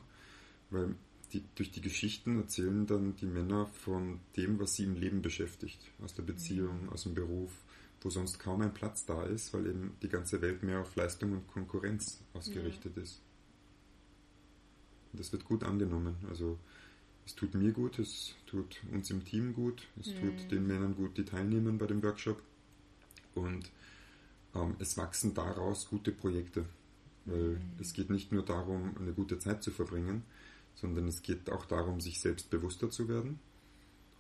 [0.72, 0.96] weil
[1.34, 5.80] die, durch die Geschichten erzählen dann die Männer von dem, was sie im Leben beschäftigt.
[6.02, 6.90] Aus der Beziehung, mhm.
[6.90, 7.52] aus dem Beruf,
[8.02, 11.34] wo sonst kaum ein Platz da ist, weil eben die ganze Welt mehr auf Leistung
[11.34, 13.04] und Konkurrenz ausgerichtet mhm.
[13.04, 13.22] ist.
[15.12, 16.16] Und das wird gut angenommen.
[16.30, 16.58] Also
[17.26, 20.38] es tut mir gut, es tut uns im Team gut, es mhm.
[20.38, 22.42] tut den Männern gut, die teilnehmen bei dem Workshop.
[23.36, 23.70] Und
[24.56, 26.66] ähm, es wachsen daraus gute Projekte.
[27.26, 27.62] Weil mhm.
[27.80, 30.24] es geht nicht nur darum, eine gute Zeit zu verbringen,
[30.80, 33.40] sondern es geht auch darum, sich selbst bewusster zu werden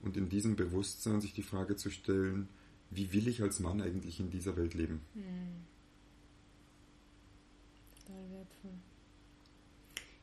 [0.01, 2.49] und in diesem Bewusstsein sich die Frage zu stellen,
[2.89, 5.01] wie will ich als Mann eigentlich in dieser Welt leben?
[5.13, 5.65] Mhm.
[7.99, 8.71] Total wertvoll.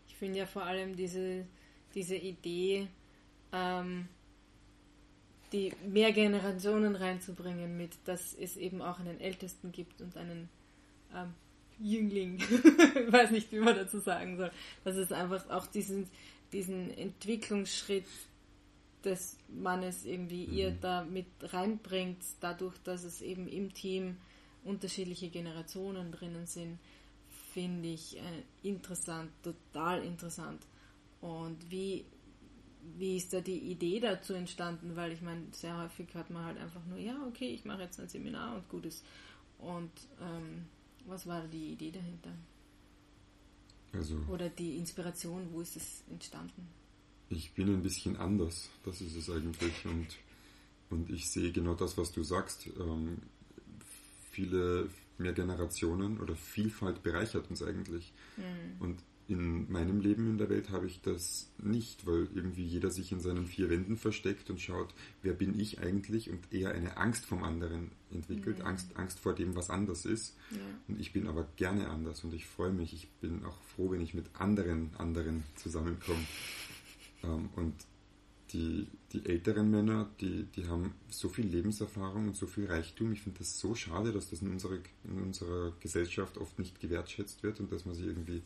[0.08, 1.46] Ich finde ja vor allem diese,
[1.94, 2.88] diese Idee,
[3.52, 4.08] ähm,
[5.52, 10.48] die mehr Generationen reinzubringen mit, dass es eben auch einen Ältesten gibt und einen
[11.14, 11.34] ähm,
[11.78, 12.50] Jüngling, ich
[13.12, 14.50] weiß nicht, wie man dazu sagen soll,
[14.84, 16.08] dass es einfach auch diesen,
[16.52, 18.06] diesen Entwicklungsschritt
[19.04, 20.52] des Mannes irgendwie mhm.
[20.52, 24.16] ihr da mit reinbringt, dadurch, dass es eben im Team
[24.64, 26.78] unterschiedliche Generationen drinnen sind,
[27.52, 30.62] finde ich äh, interessant, total interessant.
[31.20, 32.04] Und wie,
[32.98, 34.96] wie ist da die Idee dazu entstanden?
[34.96, 38.00] Weil ich meine, sehr häufig hat man halt einfach nur, ja, okay, ich mache jetzt
[38.00, 39.04] ein Seminar und gut ist.
[39.58, 40.66] Und ähm,
[41.06, 42.32] was war die Idee dahinter?
[43.92, 46.68] Also, Oder die Inspiration, wo ist es entstanden?
[47.28, 49.84] Ich bin ein bisschen anders, das ist es eigentlich.
[49.84, 50.08] Und,
[50.90, 52.66] und ich sehe genau das, was du sagst.
[52.78, 53.18] Ähm,
[54.30, 54.88] viele,
[55.18, 58.12] mehr Generationen oder Vielfalt bereichert uns eigentlich.
[58.36, 58.80] Mhm.
[58.80, 63.10] Und in meinem Leben in der Welt habe ich das nicht, weil irgendwie jeder sich
[63.10, 67.26] in seinen vier Wänden versteckt und schaut, wer bin ich eigentlich und eher eine Angst
[67.26, 68.66] vom anderen entwickelt, mhm.
[68.66, 70.36] Angst, Angst vor dem, was anders ist.
[70.52, 70.58] Ja.
[70.86, 74.00] Und ich bin aber gerne anders und ich freue mich, ich bin auch froh, wenn
[74.00, 76.24] ich mit anderen anderen zusammenkomme.
[77.24, 77.74] Ähm, und
[78.52, 83.12] die, die älteren Männer, die, die haben so viel Lebenserfahrung und so viel Reichtum.
[83.12, 87.42] Ich finde das so schade, dass das in unserer, in unserer Gesellschaft oft nicht gewertschätzt
[87.42, 88.42] wird und dass man sie irgendwie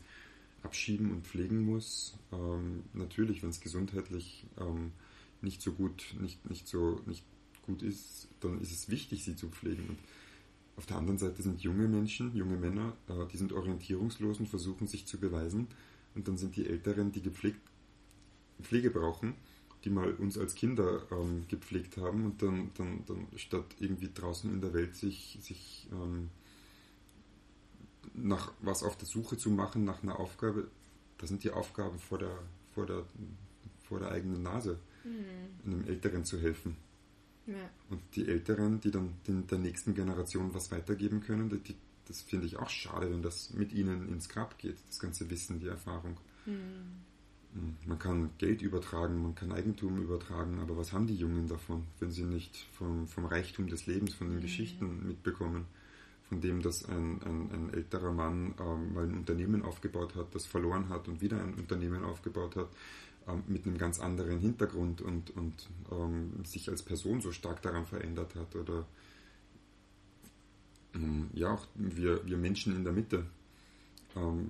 [0.63, 2.17] abschieben und pflegen muss.
[2.31, 4.91] Ähm, natürlich, wenn es gesundheitlich ähm,
[5.41, 7.23] nicht so gut, nicht, nicht so nicht
[7.63, 9.83] gut ist, dann ist es wichtig, sie zu pflegen.
[9.89, 9.97] Und
[10.77, 14.87] auf der anderen Seite sind junge Menschen, junge Männer, äh, die sind orientierungslos und versuchen
[14.87, 15.67] sich zu beweisen.
[16.15, 17.59] Und dann sind die Älteren, die gepflegt,
[18.61, 19.35] Pflege brauchen
[19.83, 24.51] die mal uns als Kinder ähm, gepflegt haben und dann, dann, dann statt irgendwie draußen
[24.51, 26.29] in der Welt sich, sich ähm,
[28.13, 30.67] nach was auf der Suche zu machen, nach einer Aufgabe,
[31.17, 32.37] da sind die Aufgaben vor der,
[32.73, 33.05] vor der,
[33.87, 35.71] vor der eigenen Nase, mhm.
[35.71, 36.77] einem Älteren zu helfen.
[37.47, 37.69] Ja.
[37.89, 41.75] Und die Älteren, die dann den, der nächsten Generation was weitergeben können, die,
[42.07, 45.59] das finde ich auch schade, wenn das mit ihnen ins Grab geht, das ganze Wissen,
[45.59, 46.17] die Erfahrung.
[46.45, 47.01] Mhm.
[47.85, 52.11] Man kann Geld übertragen, man kann Eigentum übertragen, aber was haben die Jungen davon, wenn
[52.11, 54.41] sie nicht vom, vom Reichtum des Lebens, von den mhm.
[54.41, 55.65] Geschichten mitbekommen?
[56.31, 60.45] Von dem, dass ein, ein, ein älterer Mann ähm, mal ein Unternehmen aufgebaut hat, das
[60.45, 62.69] verloren hat und wieder ein Unternehmen aufgebaut hat,
[63.27, 67.85] ähm, mit einem ganz anderen Hintergrund und, und ähm, sich als Person so stark daran
[67.85, 68.55] verändert hat.
[68.55, 68.85] Oder
[70.95, 73.25] ähm, ja, auch wir, wir Menschen in der Mitte
[74.15, 74.49] ähm,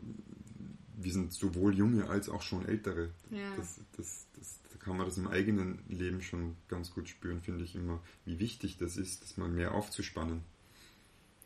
[1.04, 3.10] wir sind sowohl junge als auch schon ältere.
[3.30, 3.56] Ja.
[3.56, 7.64] Das, das, das, da kann man das im eigenen Leben schon ganz gut spüren, finde
[7.64, 10.42] ich immer, wie wichtig das ist, das mal mehr aufzuspannen.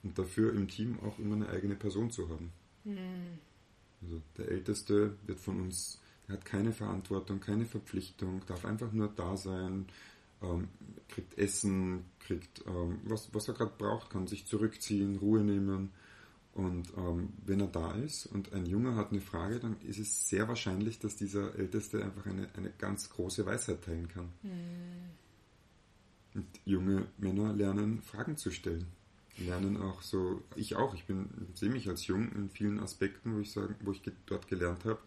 [0.05, 2.53] Und dafür im Team auch immer eine eigene Person zu haben.
[2.85, 3.39] Mhm.
[4.01, 9.09] Also der Älteste wird von uns, er hat keine Verantwortung, keine Verpflichtung, darf einfach nur
[9.09, 9.87] da sein,
[10.41, 10.69] ähm,
[11.09, 15.91] kriegt Essen, kriegt ähm, was, was er gerade braucht, kann sich zurückziehen, Ruhe nehmen
[16.55, 20.29] und ähm, wenn er da ist und ein Junge hat eine Frage, dann ist es
[20.29, 24.29] sehr wahrscheinlich, dass dieser Älteste einfach eine, eine ganz große Weisheit teilen kann.
[24.41, 25.09] Mhm.
[26.33, 28.87] Und junge Männer lernen, Fragen zu stellen.
[29.37, 33.39] Lernen auch so, ich auch, ich bin, sehe mich als jung in vielen Aspekten, wo
[33.39, 34.99] ich sagen, wo ich dort gelernt habe,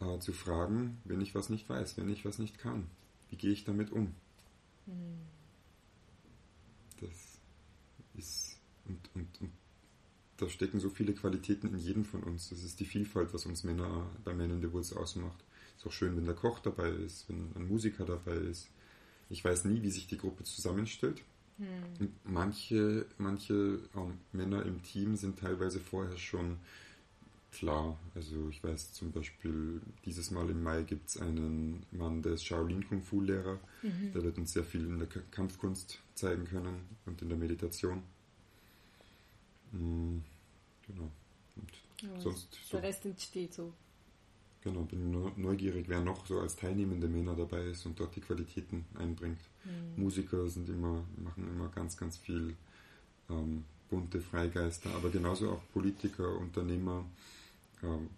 [0.00, 2.86] äh, zu fragen, wenn ich was nicht weiß, wenn ich was nicht kann.
[3.28, 4.14] Wie gehe ich damit um?
[4.86, 5.20] Mhm.
[7.00, 7.38] Das
[8.14, 9.52] ist, und, und, und
[10.38, 12.48] da stecken so viele Qualitäten in jedem von uns.
[12.48, 15.44] Das ist die Vielfalt, was uns Männer bei Men in the Woods ausmacht.
[15.76, 18.70] Ist auch schön, wenn der Koch dabei ist, wenn ein Musiker dabei ist.
[19.28, 21.22] Ich weiß nie, wie sich die Gruppe zusammenstellt.
[21.60, 22.08] Hm.
[22.24, 26.56] Manche, manche ähm, Männer im Team sind teilweise vorher schon
[27.52, 27.98] klar.
[28.14, 32.44] Also ich weiß zum Beispiel, dieses Mal im Mai gibt es einen Mann, der ist
[32.44, 33.58] Shaolin Kung Fu Lehrer.
[33.82, 34.12] Mhm.
[34.14, 38.02] Der wird uns sehr viel in der Kampfkunst zeigen können und in der Meditation.
[39.72, 40.24] Mhm.
[40.86, 41.10] Genau.
[41.56, 41.70] Und
[42.00, 43.72] ja, sonst der so, Rest entsteht so.
[44.62, 48.84] Genau, bin neugierig, wer noch so als teilnehmende Männer dabei ist und dort die Qualitäten
[48.94, 49.40] einbringt.
[49.64, 50.02] Mhm.
[50.02, 52.54] Musiker sind immer, machen immer ganz, ganz viel
[53.30, 57.06] ähm, bunte Freigeister, aber genauso auch Politiker, Unternehmer,
[57.82, 58.10] ähm,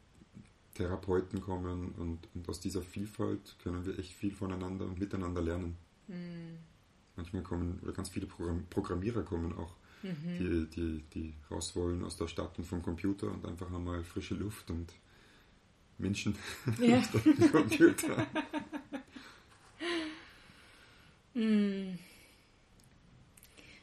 [0.75, 5.77] Therapeuten kommen und, und, aus dieser Vielfalt können wir echt viel voneinander und miteinander lernen.
[6.09, 6.59] Mhm.
[7.15, 10.39] Manchmal kommen, oder ganz viele Programm Programmierer kommen auch, mhm.
[10.39, 14.35] die, die, die raus wollen aus der Stadt und vom Computer und einfach einmal frische
[14.35, 14.93] Luft und
[16.03, 16.37] Menschen
[16.81, 17.03] ja.
[17.53, 18.27] Computer.
[21.35, 21.99] mhm.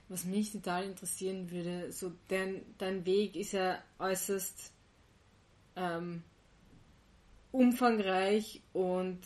[0.08, 4.72] Was mich total interessieren würde, so dein, dein Weg ist ja äußerst
[5.76, 6.24] ähm,
[7.52, 9.20] umfangreich und,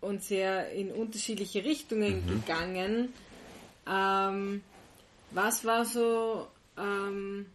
[0.00, 2.28] und sehr in unterschiedliche Richtungen mhm.
[2.28, 3.08] gegangen.
[3.86, 4.62] Ähm,
[5.30, 7.46] was war so ähm,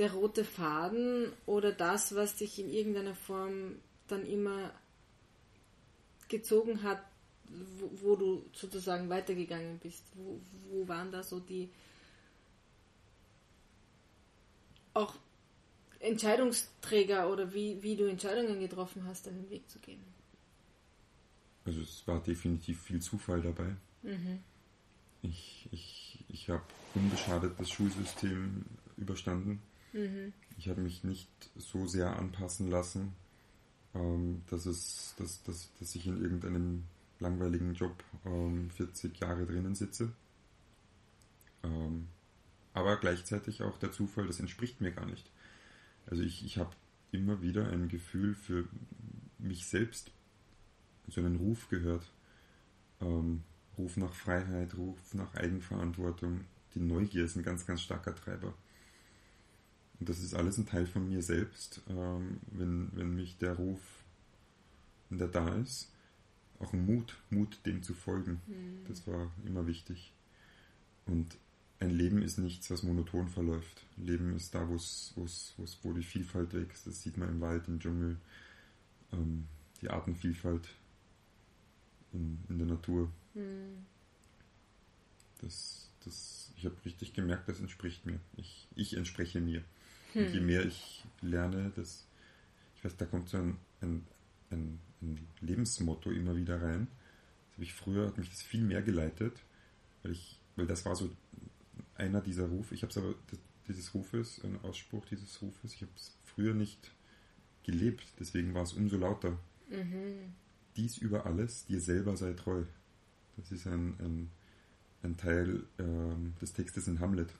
[0.00, 3.76] der rote Faden oder das, was dich in irgendeiner Form
[4.08, 4.72] dann immer
[6.28, 7.02] gezogen hat,
[7.78, 10.02] wo, wo du sozusagen weitergegangen bist?
[10.14, 11.68] Wo, wo waren da so die
[14.94, 15.14] auch
[15.98, 20.02] Entscheidungsträger oder wie, wie du Entscheidungen getroffen hast, deinen Weg zu gehen?
[21.66, 23.76] Also es war definitiv viel Zufall dabei.
[24.02, 24.40] Mhm.
[25.20, 26.62] Ich, ich, ich habe
[26.94, 28.64] unbeschadet das Schulsystem
[28.96, 29.60] überstanden.
[29.92, 30.32] Mhm.
[30.58, 33.12] Ich habe mich nicht so sehr anpassen lassen,
[33.94, 36.84] ähm, dass, es, dass, dass, dass ich in irgendeinem
[37.18, 40.12] langweiligen Job ähm, 40 Jahre drinnen sitze.
[41.62, 42.08] Ähm,
[42.72, 45.30] aber gleichzeitig auch der Zufall, das entspricht mir gar nicht.
[46.06, 46.70] Also ich, ich habe
[47.12, 48.68] immer wieder ein Gefühl für
[49.38, 50.10] mich selbst,
[51.08, 52.10] so einen Ruf gehört.
[53.00, 53.42] Ähm,
[53.76, 56.44] Ruf nach Freiheit, Ruf nach Eigenverantwortung.
[56.74, 58.54] Die Neugier ist ein ganz, ganz starker Treiber.
[60.00, 63.80] Und das ist alles ein Teil von mir selbst, ähm, wenn, wenn mich der Ruf,
[65.10, 65.92] wenn der da ist,
[66.58, 68.40] auch Mut, Mut dem zu folgen.
[68.46, 68.86] Mhm.
[68.88, 70.12] Das war immer wichtig.
[71.06, 71.36] Und
[71.80, 73.84] ein Leben ist nichts, was monoton verläuft.
[73.96, 76.86] Leben ist da, wo's, wo's, wo's, wo die Vielfalt wächst.
[76.86, 78.18] Das sieht man im Wald, im Dschungel,
[79.12, 79.46] ähm,
[79.80, 80.68] die Artenvielfalt
[82.12, 83.10] in, in der Natur.
[83.34, 83.84] Mhm.
[85.40, 88.20] Das, das, ich habe richtig gemerkt, das entspricht mir.
[88.36, 89.62] Ich, ich entspreche mir.
[90.12, 90.32] Hm.
[90.32, 92.06] Je mehr ich lerne, das,
[92.76, 94.06] ich weiß, da kommt so ein, ein,
[94.50, 96.88] ein, ein Lebensmotto immer wieder rein.
[97.48, 99.40] Das habe ich früher, hat mich das viel mehr geleitet,
[100.02, 101.10] weil ich, weil das war so
[101.96, 102.74] einer dieser Rufe.
[102.74, 103.14] Ich habe es aber,
[103.68, 106.90] dieses Rufes, ein Ausspruch dieses Rufes, ich habe es früher nicht
[107.62, 109.38] gelebt, deswegen war es umso lauter.
[109.68, 110.34] Mhm.
[110.76, 112.64] Dies über alles, dir selber sei treu.
[113.36, 114.30] Das ist ein, ein,
[115.02, 117.32] ein Teil ähm, des Textes in Hamlet.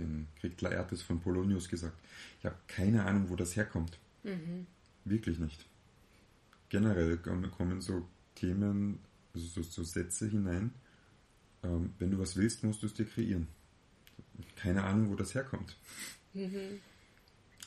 [0.00, 1.96] Den kriegt Laertes von Polonius gesagt.
[2.38, 3.98] Ich habe keine Ahnung, wo das herkommt.
[4.22, 4.66] Mhm.
[5.04, 5.66] Wirklich nicht.
[6.68, 9.00] Generell kommen so Themen,
[9.34, 10.72] also so, so Sätze hinein,
[11.62, 13.48] ähm, wenn du was willst, musst du es dir kreieren.
[14.56, 15.76] Keine Ahnung, wo das herkommt.
[16.32, 16.80] Mhm.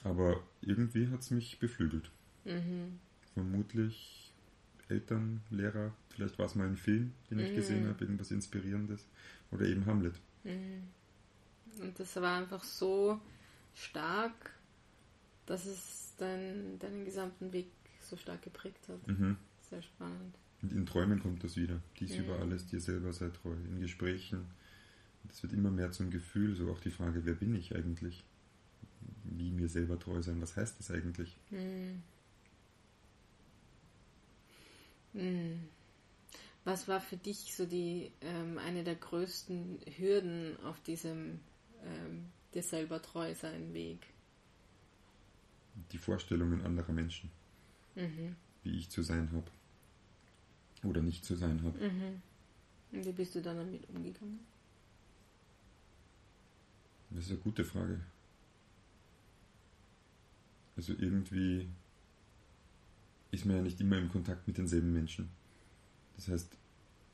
[0.03, 2.09] Aber irgendwie hat es mich beflügelt.
[2.45, 2.99] Mhm.
[3.34, 4.34] Vermutlich
[4.89, 7.89] Eltern, Lehrer, vielleicht war es mal ein Film, den ich gesehen mhm.
[7.89, 9.05] habe, irgendwas Inspirierendes.
[9.51, 10.15] Oder eben Hamlet.
[10.43, 10.88] Mhm.
[11.80, 13.19] Und das war einfach so
[13.74, 14.53] stark,
[15.45, 17.67] dass es dein, deinen gesamten Weg
[18.01, 19.07] so stark geprägt hat.
[19.07, 19.38] Mhm.
[19.69, 20.36] Sehr spannend.
[20.61, 21.82] Und in Träumen kommt das wieder.
[21.99, 22.26] Dies mhm.
[22.26, 23.53] über alles, dir selber sei treu.
[23.53, 24.45] In Gesprächen.
[25.26, 26.55] Das wird immer mehr zum Gefühl.
[26.55, 28.24] So auch die Frage, wer bin ich eigentlich?
[29.24, 31.36] Wie mir selber treu sein, was heißt das eigentlich?
[31.49, 32.01] Mhm.
[36.65, 41.39] Was war für dich so die ähm, eine der größten Hürden auf diesem
[41.84, 44.07] ähm, dir selber treu sein Weg?
[45.91, 47.31] Die Vorstellungen anderer Menschen,
[47.95, 48.36] mhm.
[48.63, 49.49] wie ich zu sein habe
[50.84, 51.77] oder nicht zu sein habe.
[51.79, 52.21] Mhm.
[52.91, 54.39] Und wie bist du dann damit umgegangen?
[57.09, 57.99] Das ist eine gute Frage.
[60.75, 61.67] Also irgendwie
[63.31, 65.29] ist man ja nicht immer im Kontakt mit denselben Menschen.
[66.15, 66.49] Das heißt,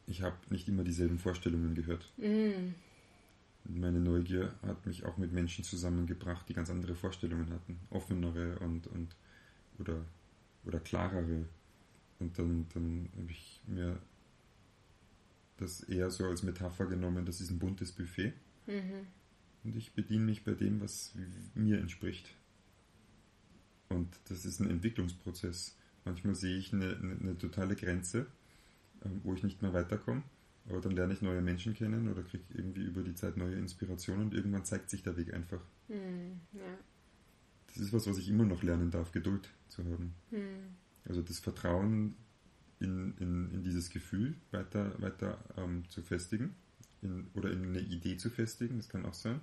[0.07, 2.11] ich habe nicht immer dieselben Vorstellungen gehört.
[2.17, 2.73] Mm.
[3.71, 7.79] Meine Neugier hat mich auch mit Menschen zusammengebracht, die ganz andere Vorstellungen hatten.
[7.91, 9.15] Offenere und, und
[9.77, 10.03] oder,
[10.65, 11.45] oder klarere.
[12.19, 13.99] Und dann, dann habe ich mir
[15.57, 18.33] das eher so als Metapher genommen, das ist ein buntes Buffet.
[18.65, 19.07] Mhm.
[19.63, 21.13] Und ich bediene mich bei dem, was
[21.53, 22.33] mir entspricht.
[23.89, 25.75] Und das ist ein Entwicklungsprozess.
[26.05, 28.27] Manchmal sehe ich eine, eine, eine totale Grenze,
[29.03, 30.23] ähm, wo ich nicht mehr weiterkomme.
[30.69, 34.27] Aber dann lerne ich neue Menschen kennen oder kriege irgendwie über die Zeit neue Inspirationen
[34.27, 35.61] und irgendwann zeigt sich der Weg einfach.
[35.87, 36.77] Mm, ja.
[37.67, 40.13] Das ist was, was ich immer noch lernen darf, Geduld zu haben.
[40.31, 40.75] Mm.
[41.07, 42.15] Also das Vertrauen
[42.79, 46.55] in, in, in dieses Gefühl weiter, weiter ähm, zu festigen
[47.01, 49.41] in, oder in eine Idee zu festigen, das kann auch sein,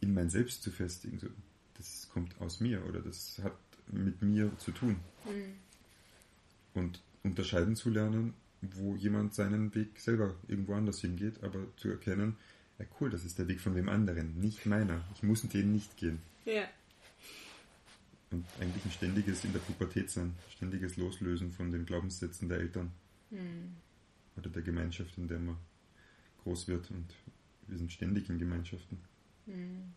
[0.00, 1.18] in mein Selbst zu festigen.
[1.18, 1.28] So,
[1.74, 3.56] das kommt aus mir oder das hat
[3.90, 4.96] mit mir zu tun.
[5.24, 6.78] Mm.
[6.78, 12.36] Und unterscheiden zu lernen, wo jemand seinen Weg selber irgendwo anders hingeht, aber zu erkennen,
[12.78, 15.04] ja cool, das ist der Weg von wem anderen, nicht meiner.
[15.14, 16.20] Ich muss den nicht gehen.
[16.44, 16.64] Ja.
[18.30, 22.92] Und eigentlich ein ständiges in der Pubertät sein, ständiges Loslösen von den Glaubenssätzen der Eltern
[23.30, 23.76] Mm.
[24.36, 25.56] oder der Gemeinschaft, in der man
[26.42, 26.90] groß wird.
[26.90, 27.06] Und
[27.68, 28.98] wir sind ständig in Gemeinschaften.
[29.46, 29.92] Mm.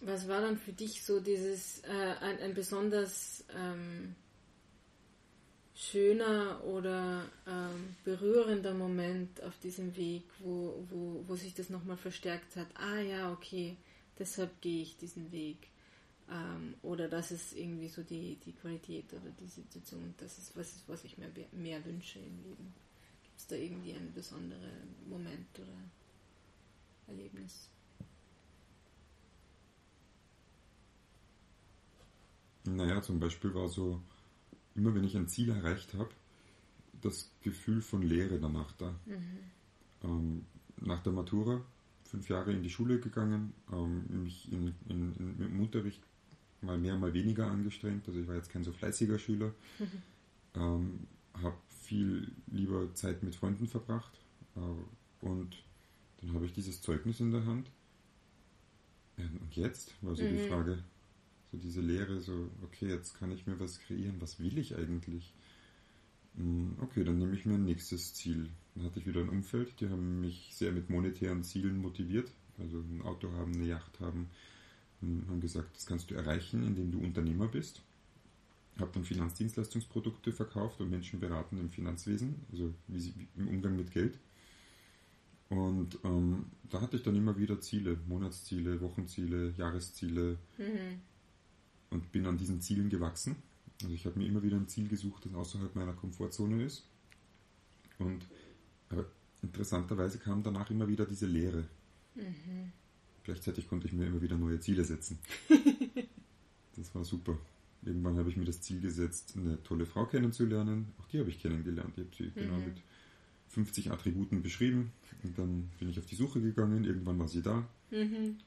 [0.00, 4.14] Was war dann für dich so dieses äh, ein, ein besonders ähm,
[5.78, 12.56] schöner oder ähm, berührender Moment auf diesem Weg, wo, wo, wo sich das nochmal verstärkt
[12.56, 12.66] hat?
[12.74, 13.76] Ah ja, okay,
[14.18, 15.68] deshalb gehe ich diesen Weg.
[16.28, 20.82] Ähm, oder das ist irgendwie so die, die Qualität oder die Situation, das ist was,
[20.88, 22.74] was ich mir mehr wünsche im Leben.
[23.22, 25.78] Gibt es da irgendwie einen besonderen Moment oder
[27.06, 27.70] Erlebnis?
[32.64, 34.02] Naja, zum Beispiel war so,
[34.78, 36.10] immer wenn ich ein Ziel erreicht habe,
[37.02, 38.94] das Gefühl von Leere danach da.
[39.06, 39.38] Mhm.
[40.02, 40.46] Ähm,
[40.80, 41.60] nach der Matura
[42.04, 46.00] fünf Jahre in die Schule gegangen, ähm, mich in, in, in, im Unterricht
[46.62, 48.08] mal mehr, mal weniger angestrengt.
[48.08, 49.52] Also ich war jetzt kein so fleißiger Schüler.
[50.54, 54.12] Ähm, habe viel lieber Zeit mit Freunden verbracht.
[54.56, 55.62] Äh, und
[56.20, 57.70] dann habe ich dieses Zeugnis in der Hand.
[59.18, 60.48] Und jetzt war so die Mhm.
[60.48, 60.82] Frage,
[61.50, 65.32] so diese Lehre, so, okay, jetzt kann ich mir was kreieren, was will ich eigentlich?
[66.36, 68.48] Hm, Okay, dann nehme ich mir ein nächstes Ziel.
[68.74, 72.30] Dann hatte ich wieder ein Umfeld, die haben mich sehr mit monetären Zielen motiviert.
[72.58, 74.28] Also ein Auto haben, eine Yacht haben,
[75.00, 77.82] und haben gesagt, das kannst du erreichen, indem du Unternehmer bist.
[78.78, 83.90] Habe dann Finanzdienstleistungsprodukte verkauft und Menschen beraten im Finanzwesen, also wie sie, im Umgang mit
[83.92, 84.18] Geld.
[85.48, 91.00] Und ähm, da hatte ich dann immer wieder Ziele, Monatsziele, Wochenziele, Jahresziele Mhm.
[91.90, 93.36] Und bin an diesen Zielen gewachsen.
[93.82, 96.84] Also ich habe mir immer wieder ein Ziel gesucht, das außerhalb meiner Komfortzone ist.
[97.98, 98.24] Und
[98.90, 99.04] aber
[99.42, 101.64] interessanterweise kam danach immer wieder diese Leere.
[102.14, 102.72] Mhm.
[103.24, 105.18] Gleichzeitig konnte ich mir immer wieder neue Ziele setzen.
[106.76, 107.36] das war super.
[107.82, 110.92] Irgendwann habe ich mir das Ziel gesetzt, eine tolle Frau kennenzulernen.
[110.98, 111.92] Auch die habe ich kennengelernt.
[111.96, 112.64] Ich habe sie genau Mhm.
[112.64, 112.76] mit
[113.50, 114.92] 50 Attributen beschrieben.
[115.22, 116.84] Und dann bin ich auf die Suche gegangen.
[116.84, 117.66] Irgendwann war sie da.
[117.90, 118.38] Mhm.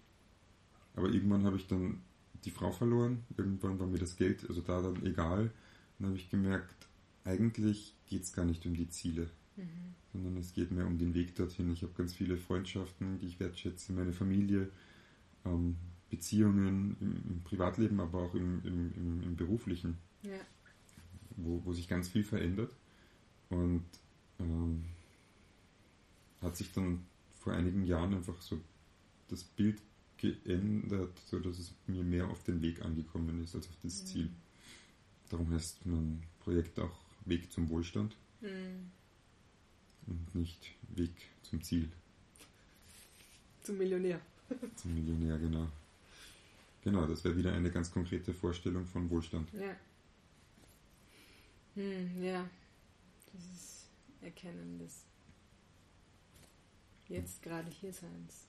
[0.95, 2.01] Aber irgendwann habe ich dann
[2.45, 3.23] die Frau verloren.
[3.37, 5.51] Irgendwann war mir das Geld, also da dann egal.
[5.99, 6.87] Dann habe ich gemerkt,
[7.23, 9.93] eigentlich geht es gar nicht um die Ziele, Mhm.
[10.13, 11.71] sondern es geht mehr um den Weg dorthin.
[11.71, 14.69] Ich habe ganz viele Freundschaften, die ich wertschätze, meine Familie,
[15.45, 15.75] ähm,
[16.09, 20.39] Beziehungen im, im Privatleben, aber auch im, im, im, beruflichen, Ja.
[21.37, 22.71] wo, wo sich ganz viel verändert.
[23.49, 23.85] Und
[24.39, 24.85] ähm,
[26.41, 27.05] hat sich dann
[27.39, 28.59] vor einigen Jahren einfach so
[29.29, 29.81] das Bild
[30.21, 34.07] geändert, so dass es mir mehr auf den Weg angekommen ist als auf das Mhm.
[34.07, 34.29] Ziel.
[35.29, 36.95] Darum heißt mein Projekt auch
[37.25, 38.91] Weg zum Wohlstand Mhm.
[40.07, 41.11] und nicht Weg
[41.43, 41.91] zum Ziel,
[43.63, 44.19] Zum Millionär.
[44.75, 45.67] zum Millionär, genau.
[46.83, 49.51] Genau, das wäre wieder eine ganz konkrete Vorstellung von Wohlstand.
[49.53, 49.75] Ja.
[51.75, 52.49] Hm, ja.
[53.33, 53.85] Dieses
[54.21, 55.03] Erkennen des
[57.07, 58.47] jetzt gerade hier Seins.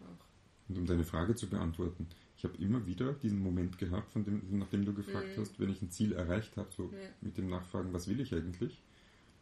[0.00, 0.25] Auch.
[0.68, 4.42] Und um deine Frage zu beantworten, ich habe immer wieder diesen Moment gehabt, von dem,
[4.58, 5.40] nachdem du gefragt Mhm.
[5.40, 7.08] hast, wenn ich ein Ziel erreicht habe, so Ja.
[7.20, 8.82] mit dem Nachfragen, was will ich eigentlich?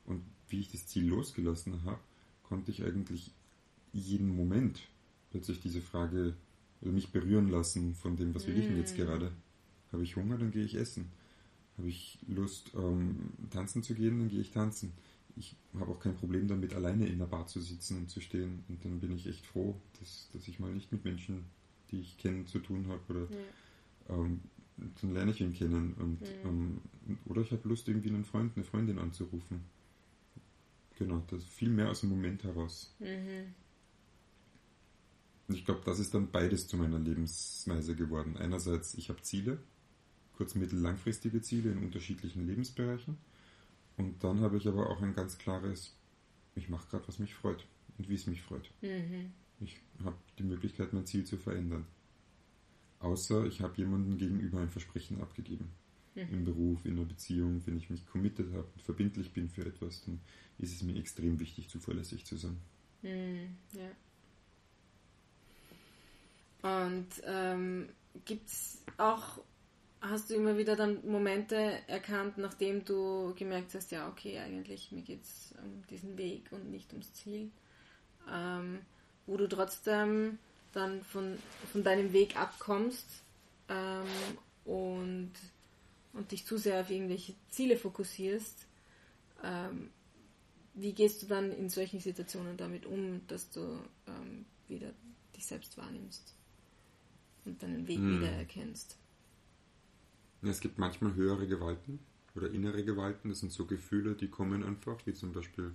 [0.04, 2.00] Und wie ich das Ziel losgelassen habe,
[2.42, 3.32] konnte ich eigentlich
[3.92, 4.80] jeden Moment
[5.30, 6.34] plötzlich diese Frage
[6.82, 9.02] oder mich berühren lassen von dem, was will ich denn jetzt Mhm.
[9.02, 9.32] gerade?
[9.92, 11.10] Habe ich Hunger, dann gehe ich essen.
[11.78, 14.92] Habe ich Lust, ähm, tanzen zu gehen, dann gehe ich tanzen.
[15.36, 18.64] Ich habe auch kein Problem damit, alleine in der Bar zu sitzen und zu stehen.
[18.68, 21.44] Und dann bin ich echt froh, dass, dass ich mal nicht mit Menschen
[21.90, 23.00] die ich kenne, zu tun habe.
[23.08, 24.16] Oder ja.
[24.16, 24.40] ähm,
[25.00, 25.94] dann lerne ich ihn kennen.
[25.94, 26.26] Und, mhm.
[26.44, 26.80] ähm,
[27.26, 29.62] oder ich habe Lust, irgendwie einen Freund, eine Freundin anzurufen.
[30.98, 32.94] Genau, das viel mehr aus dem Moment heraus.
[32.98, 33.54] Mhm.
[35.46, 38.36] Und ich glaube, das ist dann beides zu meiner Lebensweise geworden.
[38.36, 39.58] Einerseits, ich habe Ziele,
[40.36, 43.18] kurz-, mittel-, langfristige Ziele in unterschiedlichen Lebensbereichen.
[43.96, 45.96] Und dann habe ich aber auch ein ganz klares,
[46.54, 47.66] ich mache gerade, was mich freut
[47.98, 48.70] und wie es mich freut.
[48.82, 49.32] Mhm.
[49.60, 51.86] Ich habe die Möglichkeit, mein Ziel zu verändern.
[52.98, 55.70] Außer ich habe jemandem gegenüber ein Versprechen abgegeben.
[56.14, 56.28] Mhm.
[56.32, 60.04] Im Beruf, in einer Beziehung, wenn ich mich committed habe und verbindlich bin für etwas,
[60.04, 60.20] dann
[60.58, 62.56] ist es mir extrem wichtig, zuverlässig zu sein.
[63.02, 63.90] Mhm, ja.
[66.64, 67.88] Und ähm,
[68.24, 69.40] gibt es auch,
[70.08, 75.02] hast du immer wieder dann Momente erkannt, nachdem du gemerkt hast, ja, okay, eigentlich mir
[75.02, 77.50] geht es um diesen Weg und nicht ums Ziel,
[78.30, 78.80] ähm,
[79.26, 80.38] wo du trotzdem
[80.72, 81.38] dann von,
[81.72, 83.06] von deinem Weg abkommst
[83.68, 84.04] ähm,
[84.64, 85.32] und,
[86.12, 88.66] und dich zu sehr auf irgendwelche Ziele fokussierst.
[89.42, 89.90] Ähm,
[90.74, 93.78] wie gehst du dann in solchen Situationen damit um, dass du
[94.08, 94.90] ähm, wieder
[95.36, 96.34] dich selbst wahrnimmst?
[97.44, 98.20] und deinen Weg hm.
[98.20, 98.96] wieder erkennst.
[100.48, 101.98] Es gibt manchmal höhere Gewalten
[102.34, 103.28] oder innere Gewalten.
[103.28, 105.72] Das sind so Gefühle, die kommen einfach, wie zum Beispiel,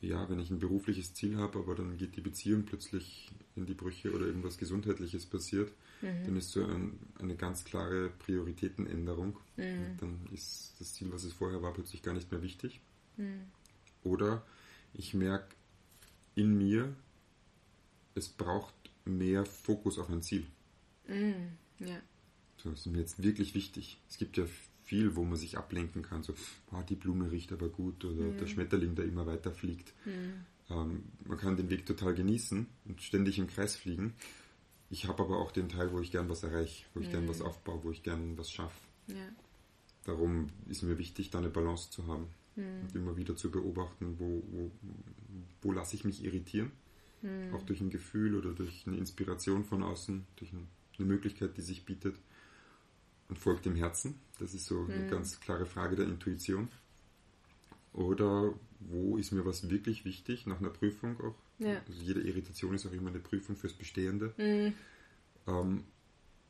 [0.00, 3.74] ja, wenn ich ein berufliches Ziel habe, aber dann geht die Beziehung plötzlich in die
[3.74, 6.24] Brüche oder irgendwas Gesundheitliches passiert, mhm.
[6.24, 9.36] dann ist so ein, eine ganz klare Prioritätenänderung.
[9.56, 9.96] Mhm.
[9.98, 12.80] Dann ist das Ziel, was es vorher war, plötzlich gar nicht mehr wichtig.
[13.16, 13.46] Mhm.
[14.04, 14.44] Oder
[14.94, 15.54] ich merke
[16.34, 16.94] in mir,
[18.14, 20.46] es braucht mehr Fokus auf ein Ziel.
[21.06, 22.00] Mm, ja.
[22.58, 23.98] So, das ist mir jetzt wirklich wichtig.
[24.08, 24.44] Es gibt ja
[24.84, 26.22] viel, wo man sich ablenken kann.
[26.22, 26.34] So,
[26.72, 28.38] oh, die Blume riecht aber gut oder mm.
[28.38, 29.92] der Schmetterling, der immer weiter fliegt.
[30.04, 30.72] Mm.
[30.72, 34.14] Ähm, man kann den Weg total genießen und ständig im Kreis fliegen.
[34.90, 37.12] Ich habe aber auch den Teil, wo ich gern was erreiche, wo ich mm.
[37.12, 38.80] gern was aufbaue, wo ich gern was schaffe.
[39.08, 39.28] Ja.
[40.04, 42.82] Darum ist mir wichtig, da eine Balance zu haben mm.
[42.82, 44.70] und immer wieder zu beobachten, wo, wo,
[45.60, 46.72] wo lasse ich mich irritieren
[47.22, 47.54] Mhm.
[47.54, 51.84] Auch durch ein Gefühl oder durch eine Inspiration von außen, durch eine Möglichkeit, die sich
[51.84, 52.16] bietet.
[53.28, 54.18] Und folgt dem Herzen.
[54.38, 54.90] Das ist so mhm.
[54.90, 55.10] eine hm.
[55.10, 56.68] ganz klare Frage der Intuition.
[57.92, 61.34] Oder wo ist mir was wirklich wichtig, nach einer Prüfung auch.
[61.58, 61.80] Ja.
[61.86, 64.32] Also jede Irritation ist auch immer eine Prüfung fürs Bestehende.
[64.36, 64.74] Mhm.
[65.46, 65.84] Ähm,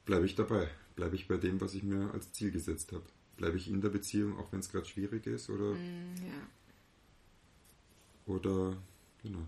[0.05, 0.69] bleibe ich dabei?
[0.97, 3.05] Bleibe ich bei dem, was ich mir als Ziel gesetzt habe?
[3.37, 5.49] Bleibe ich in der Beziehung, auch wenn es gerade schwierig ist?
[5.49, 8.35] Oder, mhm, ja.
[8.35, 8.77] oder
[9.23, 9.47] genau,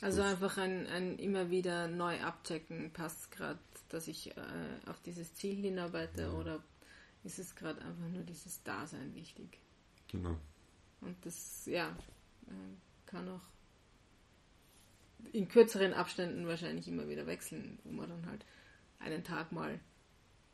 [0.00, 3.58] also einfach ein, ein immer wieder neu abchecken, passt gerade,
[3.88, 4.40] dass ich äh,
[4.86, 6.32] auf dieses Ziel hinarbeite ja.
[6.32, 6.62] oder
[7.24, 9.58] ist es gerade einfach nur dieses Dasein wichtig?
[10.08, 10.36] Genau.
[11.00, 11.88] Und das, ja,
[12.46, 13.42] äh, kann auch
[15.32, 18.44] in kürzeren Abständen wahrscheinlich immer wieder wechseln, wo man dann halt
[18.98, 19.78] einen Tag mal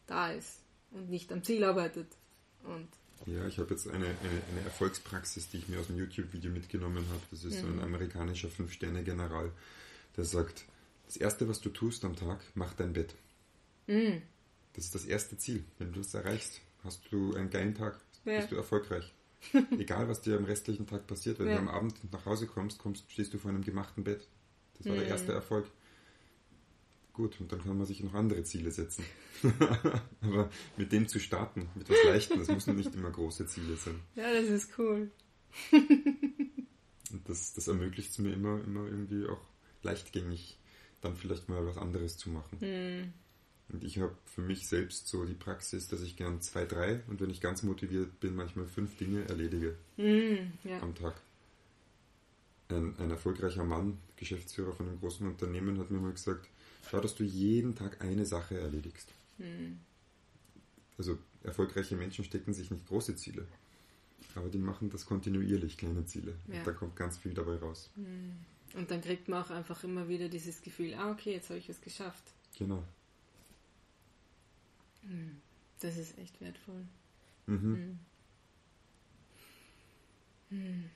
[0.07, 2.17] da ist und nicht am Ziel arbeitet.
[2.65, 2.89] Und
[3.25, 7.05] ja, ich habe jetzt eine, eine, eine, Erfolgspraxis, die ich mir aus dem YouTube-Video mitgenommen
[7.09, 7.23] habe.
[7.31, 7.61] Das ist mhm.
[7.61, 7.85] so ein mhm.
[7.85, 9.51] amerikanischer Fünf-Sterne-General,
[10.17, 10.65] der sagt,
[11.07, 13.15] das Erste, was du tust am Tag, mach dein Bett.
[13.87, 14.23] Mhm.
[14.75, 15.65] Das ist das erste Ziel.
[15.79, 18.39] Wenn du es erreichst, hast du einen geilen Tag, ja.
[18.39, 19.13] bist du erfolgreich.
[19.79, 21.55] Egal, was dir am restlichen Tag passiert, wenn ja.
[21.55, 24.27] du am Abend nach Hause kommst, kommst, stehst du vor einem gemachten Bett.
[24.79, 25.01] Das war mhm.
[25.01, 25.67] der erste Erfolg.
[27.17, 29.03] Gut, und dann kann man sich noch andere Ziele setzen.
[30.21, 33.99] Aber mit dem zu starten, mit was Leichtem, das müssen nicht immer große Ziele sein.
[34.17, 35.11] Ja, das ist cool.
[35.73, 39.41] und das, das ermöglicht es mir immer, immer irgendwie auch
[39.83, 40.59] leichtgängig,
[41.01, 42.59] dann vielleicht mal was anderes zu machen.
[42.61, 43.15] Mhm.
[43.73, 47.23] Und ich habe für mich selbst so die Praxis, dass ich gern zwei, drei und
[47.23, 50.83] wenn ich ganz motiviert bin, manchmal fünf Dinge erledige mhm, ja.
[50.83, 51.19] am Tag.
[52.69, 56.51] Ein, ein erfolgreicher Mann, Geschäftsführer von einem großen Unternehmen, hat mir mal gesagt,
[56.91, 59.13] Schau, dass du jeden Tag eine Sache erledigst.
[59.39, 59.81] Mhm.
[60.99, 63.47] Also erfolgreiche Menschen stecken sich nicht große Ziele,
[64.35, 66.35] aber die machen das kontinuierlich, kleine Ziele.
[66.49, 66.59] Ja.
[66.59, 67.91] Und da kommt ganz viel dabei raus.
[67.97, 68.33] Mhm.
[68.75, 71.69] Und dann kriegt man auch einfach immer wieder dieses Gefühl, ah okay, jetzt habe ich
[71.69, 72.25] es geschafft.
[72.59, 72.83] Genau.
[75.03, 75.41] Hm.
[75.81, 76.85] Das ist echt wertvoll.
[77.47, 77.77] Mhm.
[77.77, 77.99] Hm.
[80.51, 80.91] Hm.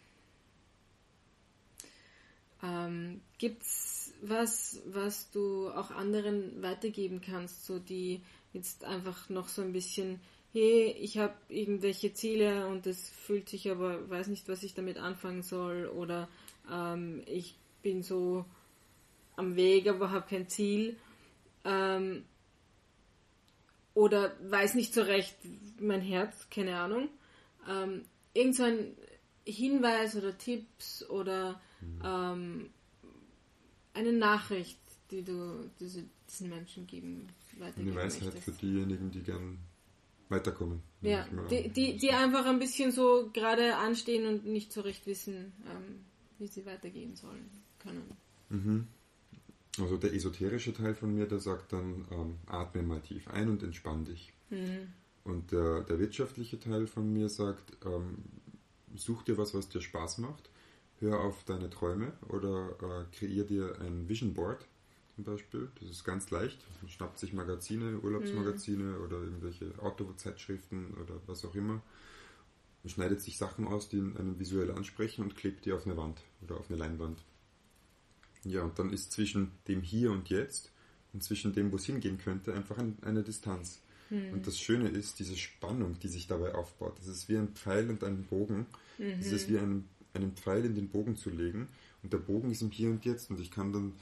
[2.63, 9.63] Ähm, gibt's was, was du auch anderen weitergeben kannst, so die jetzt einfach noch so
[9.63, 10.21] ein bisschen,
[10.53, 14.99] hey, ich habe irgendwelche Ziele und es fühlt sich aber, weiß nicht, was ich damit
[14.99, 16.29] anfangen soll oder
[16.71, 18.45] ähm, ich bin so
[19.37, 20.97] am Weg, aber habe kein Ziel
[21.65, 22.25] ähm,
[23.95, 25.37] oder weiß nicht so recht
[25.81, 27.09] mein Herz, keine Ahnung.
[27.69, 28.05] Ähm,
[28.35, 28.97] irgend so ein
[29.45, 32.03] Hinweis oder Tipps oder mhm.
[32.05, 32.71] ähm,
[33.95, 34.79] eine Nachricht,
[35.11, 37.29] die du diese, diesen Menschen geben,
[37.59, 38.45] weitergeben Eine Weisheit möchtest.
[38.45, 39.59] für diejenigen, die gern
[40.29, 40.83] weiterkommen.
[41.03, 45.53] Ja, die, die, die einfach ein bisschen so gerade anstehen und nicht so recht wissen,
[45.67, 46.05] ähm,
[46.39, 48.17] wie sie weitergehen sollen können.
[48.49, 48.87] Mhm.
[49.79, 53.63] Also der esoterische Teil von mir, der sagt dann, ähm, atme mal tief ein und
[53.63, 54.33] entspann dich.
[54.51, 54.93] Mhm.
[55.25, 58.19] Und der, der wirtschaftliche Teil von mir sagt, ähm,
[58.97, 60.50] such dir was, was dir Spaß macht,
[61.01, 64.67] hör auf deine Träume oder äh, kreier dir ein Vision Board
[65.15, 65.69] zum Beispiel.
[65.81, 66.59] Das ist ganz leicht.
[66.81, 69.05] Man schnappt sich Magazine, Urlaubsmagazine mhm.
[69.05, 71.83] oder irgendwelche Autozeitschriften oder was auch immer.
[72.83, 76.23] Man schneidet sich Sachen aus, die einen visuell ansprechen und klebt die auf eine Wand
[76.43, 77.23] oder auf eine Leinwand.
[78.45, 80.73] Ja, und dann ist zwischen dem Hier und Jetzt
[81.13, 83.81] und zwischen dem, wo es hingehen könnte, einfach ein, eine Distanz.
[84.09, 84.33] Mhm.
[84.33, 86.99] Und das Schöne ist, diese Spannung, die sich dabei aufbaut.
[86.99, 88.67] Das ist wie ein Pfeil und ein Bogen.
[88.99, 89.19] Mhm.
[89.19, 91.69] Das ist wie ein, einen Pfeil in den Bogen zu legen.
[92.03, 93.31] Und der Bogen ist im Hier und Jetzt.
[93.31, 93.93] Und ich kann dann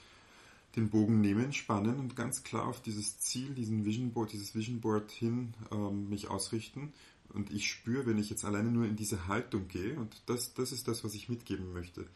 [0.77, 4.81] den Bogen nehmen, spannen und ganz klar auf dieses Ziel, diesen Vision Board, dieses Vision
[4.81, 6.93] Board hin ähm, mich ausrichten.
[7.33, 10.73] Und ich spüre, wenn ich jetzt alleine nur in diese Haltung gehe, und das, das
[10.73, 12.07] ist das, was ich mitgeben möchte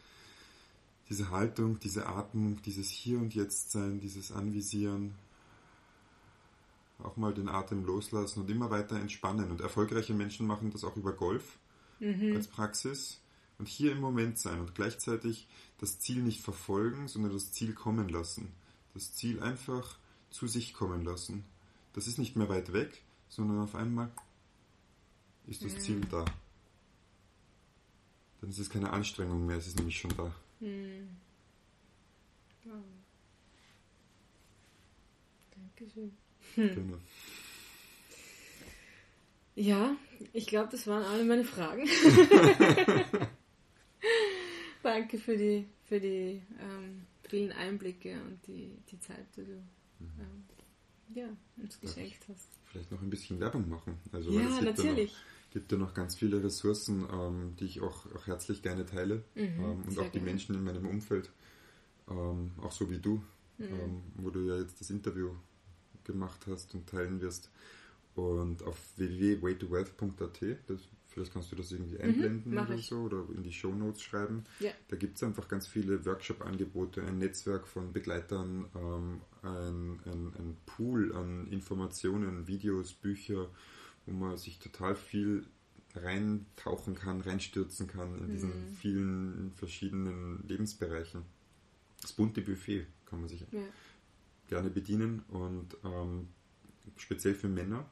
[1.09, 5.13] diese Haltung, diese Atmung, dieses Hier und Jetzt sein, dieses Anvisieren,
[6.99, 9.51] auch mal den Atem loslassen und immer weiter entspannen.
[9.51, 11.57] Und erfolgreiche Menschen machen das auch über Golf
[11.99, 12.35] mhm.
[12.35, 13.19] als Praxis.
[13.59, 15.47] Und hier im Moment sein und gleichzeitig
[15.79, 18.51] das Ziel nicht verfolgen, sondern das Ziel kommen lassen.
[18.93, 19.97] Das Ziel einfach
[20.29, 21.45] zu sich kommen lassen.
[21.93, 24.11] Das ist nicht mehr weit weg, sondern auf einmal
[25.47, 25.79] ist das mhm.
[25.79, 26.25] Ziel da.
[28.41, 30.33] Dann ist es keine Anstrengung mehr, es ist nämlich schon da.
[30.59, 31.09] Hm.
[32.65, 32.69] Oh.
[35.55, 36.17] Dankeschön.
[36.55, 36.75] Hm.
[36.75, 36.97] Genau.
[39.55, 39.95] Ja,
[40.33, 41.87] ich glaube, das waren alle meine Fragen.
[44.83, 49.53] Danke für die, für die ähm, vielen Einblicke und die, die Zeit, die du
[49.99, 50.09] mhm.
[50.19, 50.43] ähm,
[51.15, 51.27] ja,
[51.57, 52.49] uns geschenkt hast.
[52.65, 53.97] Vielleicht noch ein bisschen Werbung machen.
[54.11, 55.13] Also, ja, natürlich
[55.53, 59.23] gibt ja noch ganz viele Ressourcen, ähm, die ich auch, auch, herzlich gerne teile.
[59.35, 60.25] Mhm, ähm, und auch die gerne.
[60.25, 61.29] Menschen in meinem Umfeld,
[62.09, 63.23] ähm, auch so wie du,
[63.59, 63.65] mhm.
[63.65, 65.29] Ähm, wo du ja jetzt das Interview
[66.03, 67.51] gemacht hast und teilen wirst.
[68.15, 70.41] Und auf www.waytowealth.at,
[71.13, 72.87] vielleicht kannst du das irgendwie mhm, einblenden mhm, oder ich.
[72.87, 74.43] so oder in die Show Notes schreiben.
[74.59, 74.71] Ja.
[74.87, 80.57] Da gibt es einfach ganz viele Workshop-Angebote, ein Netzwerk von Begleitern, ähm, ein, ein, ein
[80.65, 83.47] Pool an Informationen, Videos, Bücher,
[84.05, 85.45] wo man sich total viel
[85.95, 88.73] reintauchen kann, reinstürzen kann in diesen mhm.
[88.73, 91.21] vielen verschiedenen Lebensbereichen.
[92.01, 93.59] Das bunte Buffet kann man sich ja.
[94.47, 96.29] gerne bedienen und ähm,
[96.97, 97.85] speziell für Männer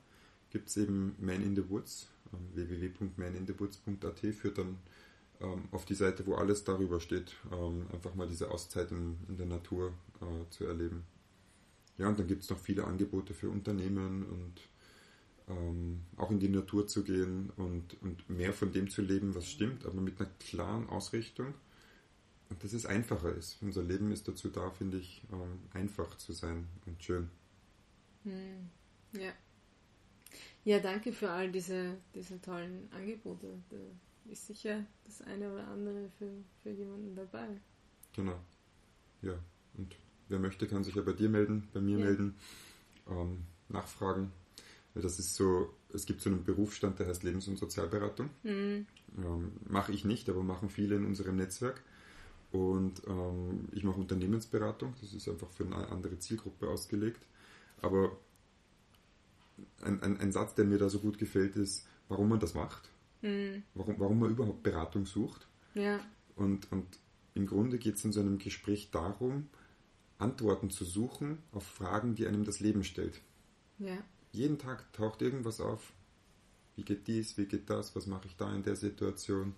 [0.50, 2.08] gibt es eben Man in the Woods,
[2.54, 4.78] www.maninthewoods.at führt dann
[5.42, 9.38] ähm, auf die Seite, wo alles darüber steht, ähm, einfach mal diese Auszeit in, in
[9.38, 11.04] der Natur äh, zu erleben.
[11.98, 14.62] Ja, und dann gibt es noch viele Angebote für Unternehmen und
[15.48, 19.48] ähm, auch in die Natur zu gehen und, und mehr von dem zu leben, was
[19.48, 21.54] stimmt, aber mit einer klaren Ausrichtung.
[22.60, 23.60] Dass es einfacher ist.
[23.62, 27.30] Unser Leben ist dazu da, finde ich, ähm, einfach zu sein und schön.
[28.24, 28.70] Hm.
[29.14, 29.32] Ja.
[30.64, 33.62] Ja, danke für all diese, diese tollen Angebote.
[33.70, 33.78] Da
[34.32, 36.32] ist sicher das eine oder andere für,
[36.62, 37.48] für jemanden dabei.
[38.16, 38.40] Genau.
[39.22, 39.34] Ja.
[39.78, 39.96] Und
[40.30, 42.06] wer möchte, kann sich ja bei dir melden, bei mir ja.
[42.06, 42.36] melden,
[43.10, 44.32] ähm, nachfragen.
[44.94, 48.30] Das ist so, es gibt so einen Berufsstand, der heißt Lebens- und Sozialberatung.
[48.44, 48.86] Mhm.
[49.18, 51.82] Ähm, mache ich nicht, aber machen viele in unserem Netzwerk.
[52.52, 57.22] Und ähm, ich mache Unternehmensberatung, das ist einfach für eine andere Zielgruppe ausgelegt.
[57.82, 58.18] Aber
[59.82, 62.90] ein, ein, ein Satz, der mir da so gut gefällt, ist, warum man das macht.
[63.22, 63.64] Mhm.
[63.74, 65.48] Warum, warum man überhaupt Beratung sucht.
[65.74, 66.00] Ja.
[66.36, 66.86] Und, und
[67.34, 69.48] im Grunde geht es in so einem Gespräch darum,
[70.18, 73.22] Antworten zu suchen auf Fragen, die einem das Leben stellt.
[73.80, 73.98] Ja
[74.32, 75.94] jeden Tag taucht irgendwas auf.
[76.76, 79.54] Wie geht dies, wie geht das, was mache ich da in der Situation?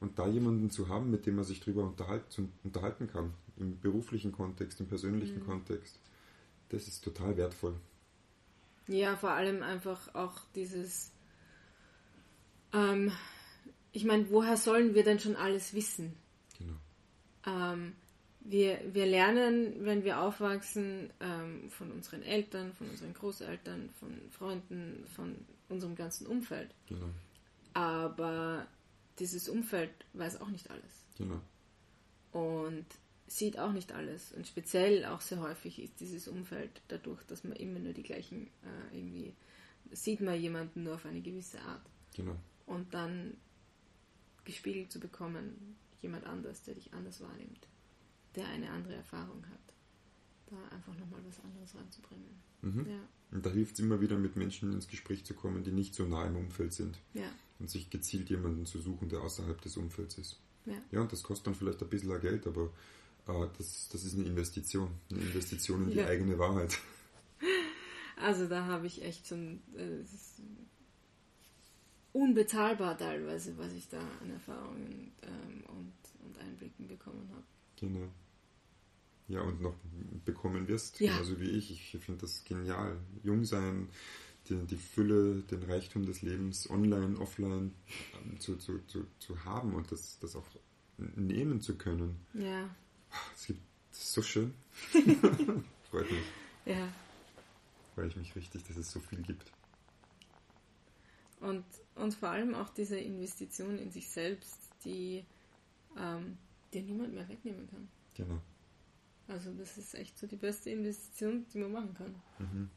[0.00, 4.32] Und da jemanden zu haben, mit dem man sich darüber unterhalten, unterhalten kann, im beruflichen
[4.32, 5.46] Kontext, im persönlichen mhm.
[5.46, 5.98] Kontext,
[6.68, 7.74] das ist total wertvoll.
[8.88, 11.12] Ja, vor allem einfach auch dieses,
[12.72, 13.12] ähm,
[13.92, 16.16] ich meine, woher sollen wir denn schon alles wissen?
[16.58, 16.76] Genau.
[17.46, 17.94] Ähm,
[18.40, 25.04] wir, wir lernen, wenn wir aufwachsen, ähm, von unseren Eltern, von unseren Großeltern, von Freunden,
[25.14, 25.36] von
[25.68, 26.74] unserem ganzen Umfeld.
[26.86, 27.10] Genau.
[27.74, 28.66] Aber
[29.18, 31.06] dieses Umfeld weiß auch nicht alles.
[31.18, 31.40] Genau.
[32.32, 32.86] Und
[33.28, 34.32] sieht auch nicht alles.
[34.32, 38.48] Und speziell auch sehr häufig ist dieses Umfeld dadurch, dass man immer nur die gleichen,
[38.64, 39.34] äh, irgendwie,
[39.92, 41.82] sieht man jemanden nur auf eine gewisse Art.
[42.16, 42.36] Genau.
[42.66, 43.36] Und dann
[44.44, 47.68] gespiegelt zu bekommen, jemand anders, der dich anders wahrnimmt
[48.38, 49.58] der eine andere Erfahrung hat.
[50.46, 52.30] da einfach nochmal was anderes reinzubringen.
[52.62, 52.86] Mhm.
[52.88, 53.00] Ja.
[53.32, 56.06] Und da hilft es immer wieder, mit Menschen ins Gespräch zu kommen, die nicht so
[56.06, 56.98] nah im Umfeld sind.
[57.12, 57.30] Ja.
[57.58, 60.40] Und sich gezielt jemanden zu suchen, der außerhalb des Umfelds ist.
[60.64, 60.80] Ja.
[60.90, 62.70] Ja, und das kostet dann vielleicht ein bisschen Geld, aber
[63.28, 64.90] äh, das, das ist eine Investition.
[65.10, 66.06] Eine Investition in die Ja.
[66.06, 66.78] eigene Wahrheit.
[68.16, 70.02] Also da habe ich echt schon äh,
[72.12, 75.92] unbezahlbar teilweise, was ich da an Erfahrungen ähm, und,
[76.24, 77.44] und Einblicken bekommen habe.
[77.76, 78.08] Genau.
[79.28, 79.74] Ja, und noch
[80.24, 81.12] bekommen wirst, Ja.
[81.12, 81.70] genauso wie ich.
[81.94, 82.96] Ich finde das genial.
[83.22, 83.88] Jung sein,
[84.48, 87.74] die, die Fülle, den Reichtum des Lebens online, offline
[88.14, 90.46] ähm, zu, zu, zu, zu haben und das, das auch
[90.96, 92.16] nehmen zu können.
[92.32, 92.68] Ja,
[93.34, 94.54] Es gibt so schön.
[95.90, 96.24] Freut mich.
[96.66, 96.88] ja.
[97.94, 99.50] Freue ich mich richtig, dass es so viel gibt.
[101.40, 105.24] Und, und vor allem auch diese Investition in sich selbst, die
[105.96, 106.38] ähm,
[106.72, 107.88] dir niemand mehr wegnehmen kann.
[108.14, 108.40] Genau.
[109.28, 112.14] Also das ist echt so die beste Investition, die man machen kann.
[112.38, 112.70] Mhm.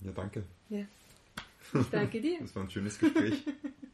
[0.00, 0.44] Ja, danke.
[0.68, 0.84] Ja.
[1.74, 2.38] Ich danke dir.
[2.38, 3.42] Das war ein schönes Gespräch.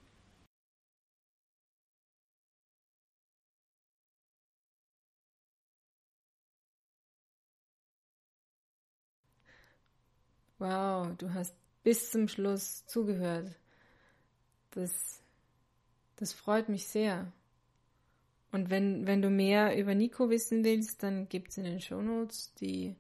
[10.63, 13.51] Wow, du hast bis zum Schluss zugehört.
[14.71, 15.21] Das,
[16.15, 17.33] das freut mich sehr.
[18.53, 22.55] Und wenn, wenn du mehr über Nico wissen willst, dann gibt es in den Shownotes
[22.55, 22.95] die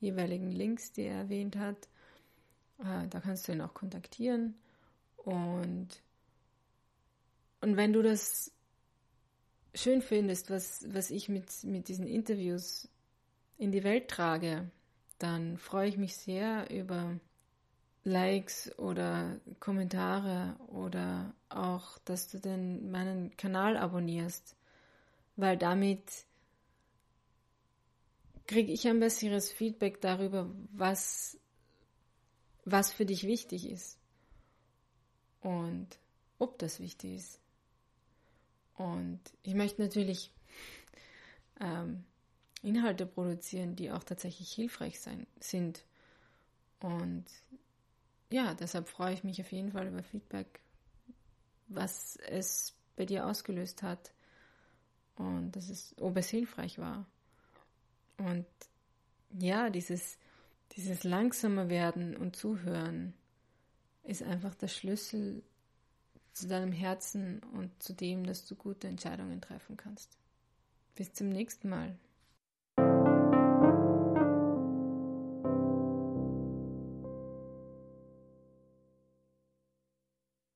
[0.00, 1.88] jeweiligen Links, die er erwähnt hat.
[2.80, 4.56] Äh, Da kannst du ihn auch kontaktieren.
[5.16, 6.02] Und,
[7.60, 8.50] und wenn du das
[9.76, 12.88] schön findest, was, was ich mit, mit diesen Interviews
[13.58, 14.72] in die Welt trage,
[15.18, 17.18] dann freue ich mich sehr über
[18.04, 24.56] Likes oder Kommentare oder auch, dass du den, meinen Kanal abonnierst,
[25.36, 26.24] weil damit
[28.46, 31.38] kriege ich ein besseres Feedback darüber, was,
[32.64, 33.98] was für dich wichtig ist
[35.40, 35.88] und
[36.38, 37.40] ob das wichtig ist.
[38.74, 40.30] Und ich möchte natürlich
[41.60, 42.04] ähm,
[42.66, 45.84] Inhalte produzieren, die auch tatsächlich hilfreich sein, sind.
[46.80, 47.24] Und
[48.30, 50.60] ja, deshalb freue ich mich auf jeden Fall über Feedback,
[51.68, 54.12] was es bei dir ausgelöst hat
[55.16, 57.06] und das ist, ob es hilfreich war.
[58.18, 58.46] Und
[59.38, 60.18] ja, dieses,
[60.72, 63.14] dieses langsamer werden und zuhören
[64.02, 65.42] ist einfach der Schlüssel
[66.32, 70.18] zu deinem Herzen und zu dem, dass du gute Entscheidungen treffen kannst.
[70.94, 71.98] Bis zum nächsten Mal.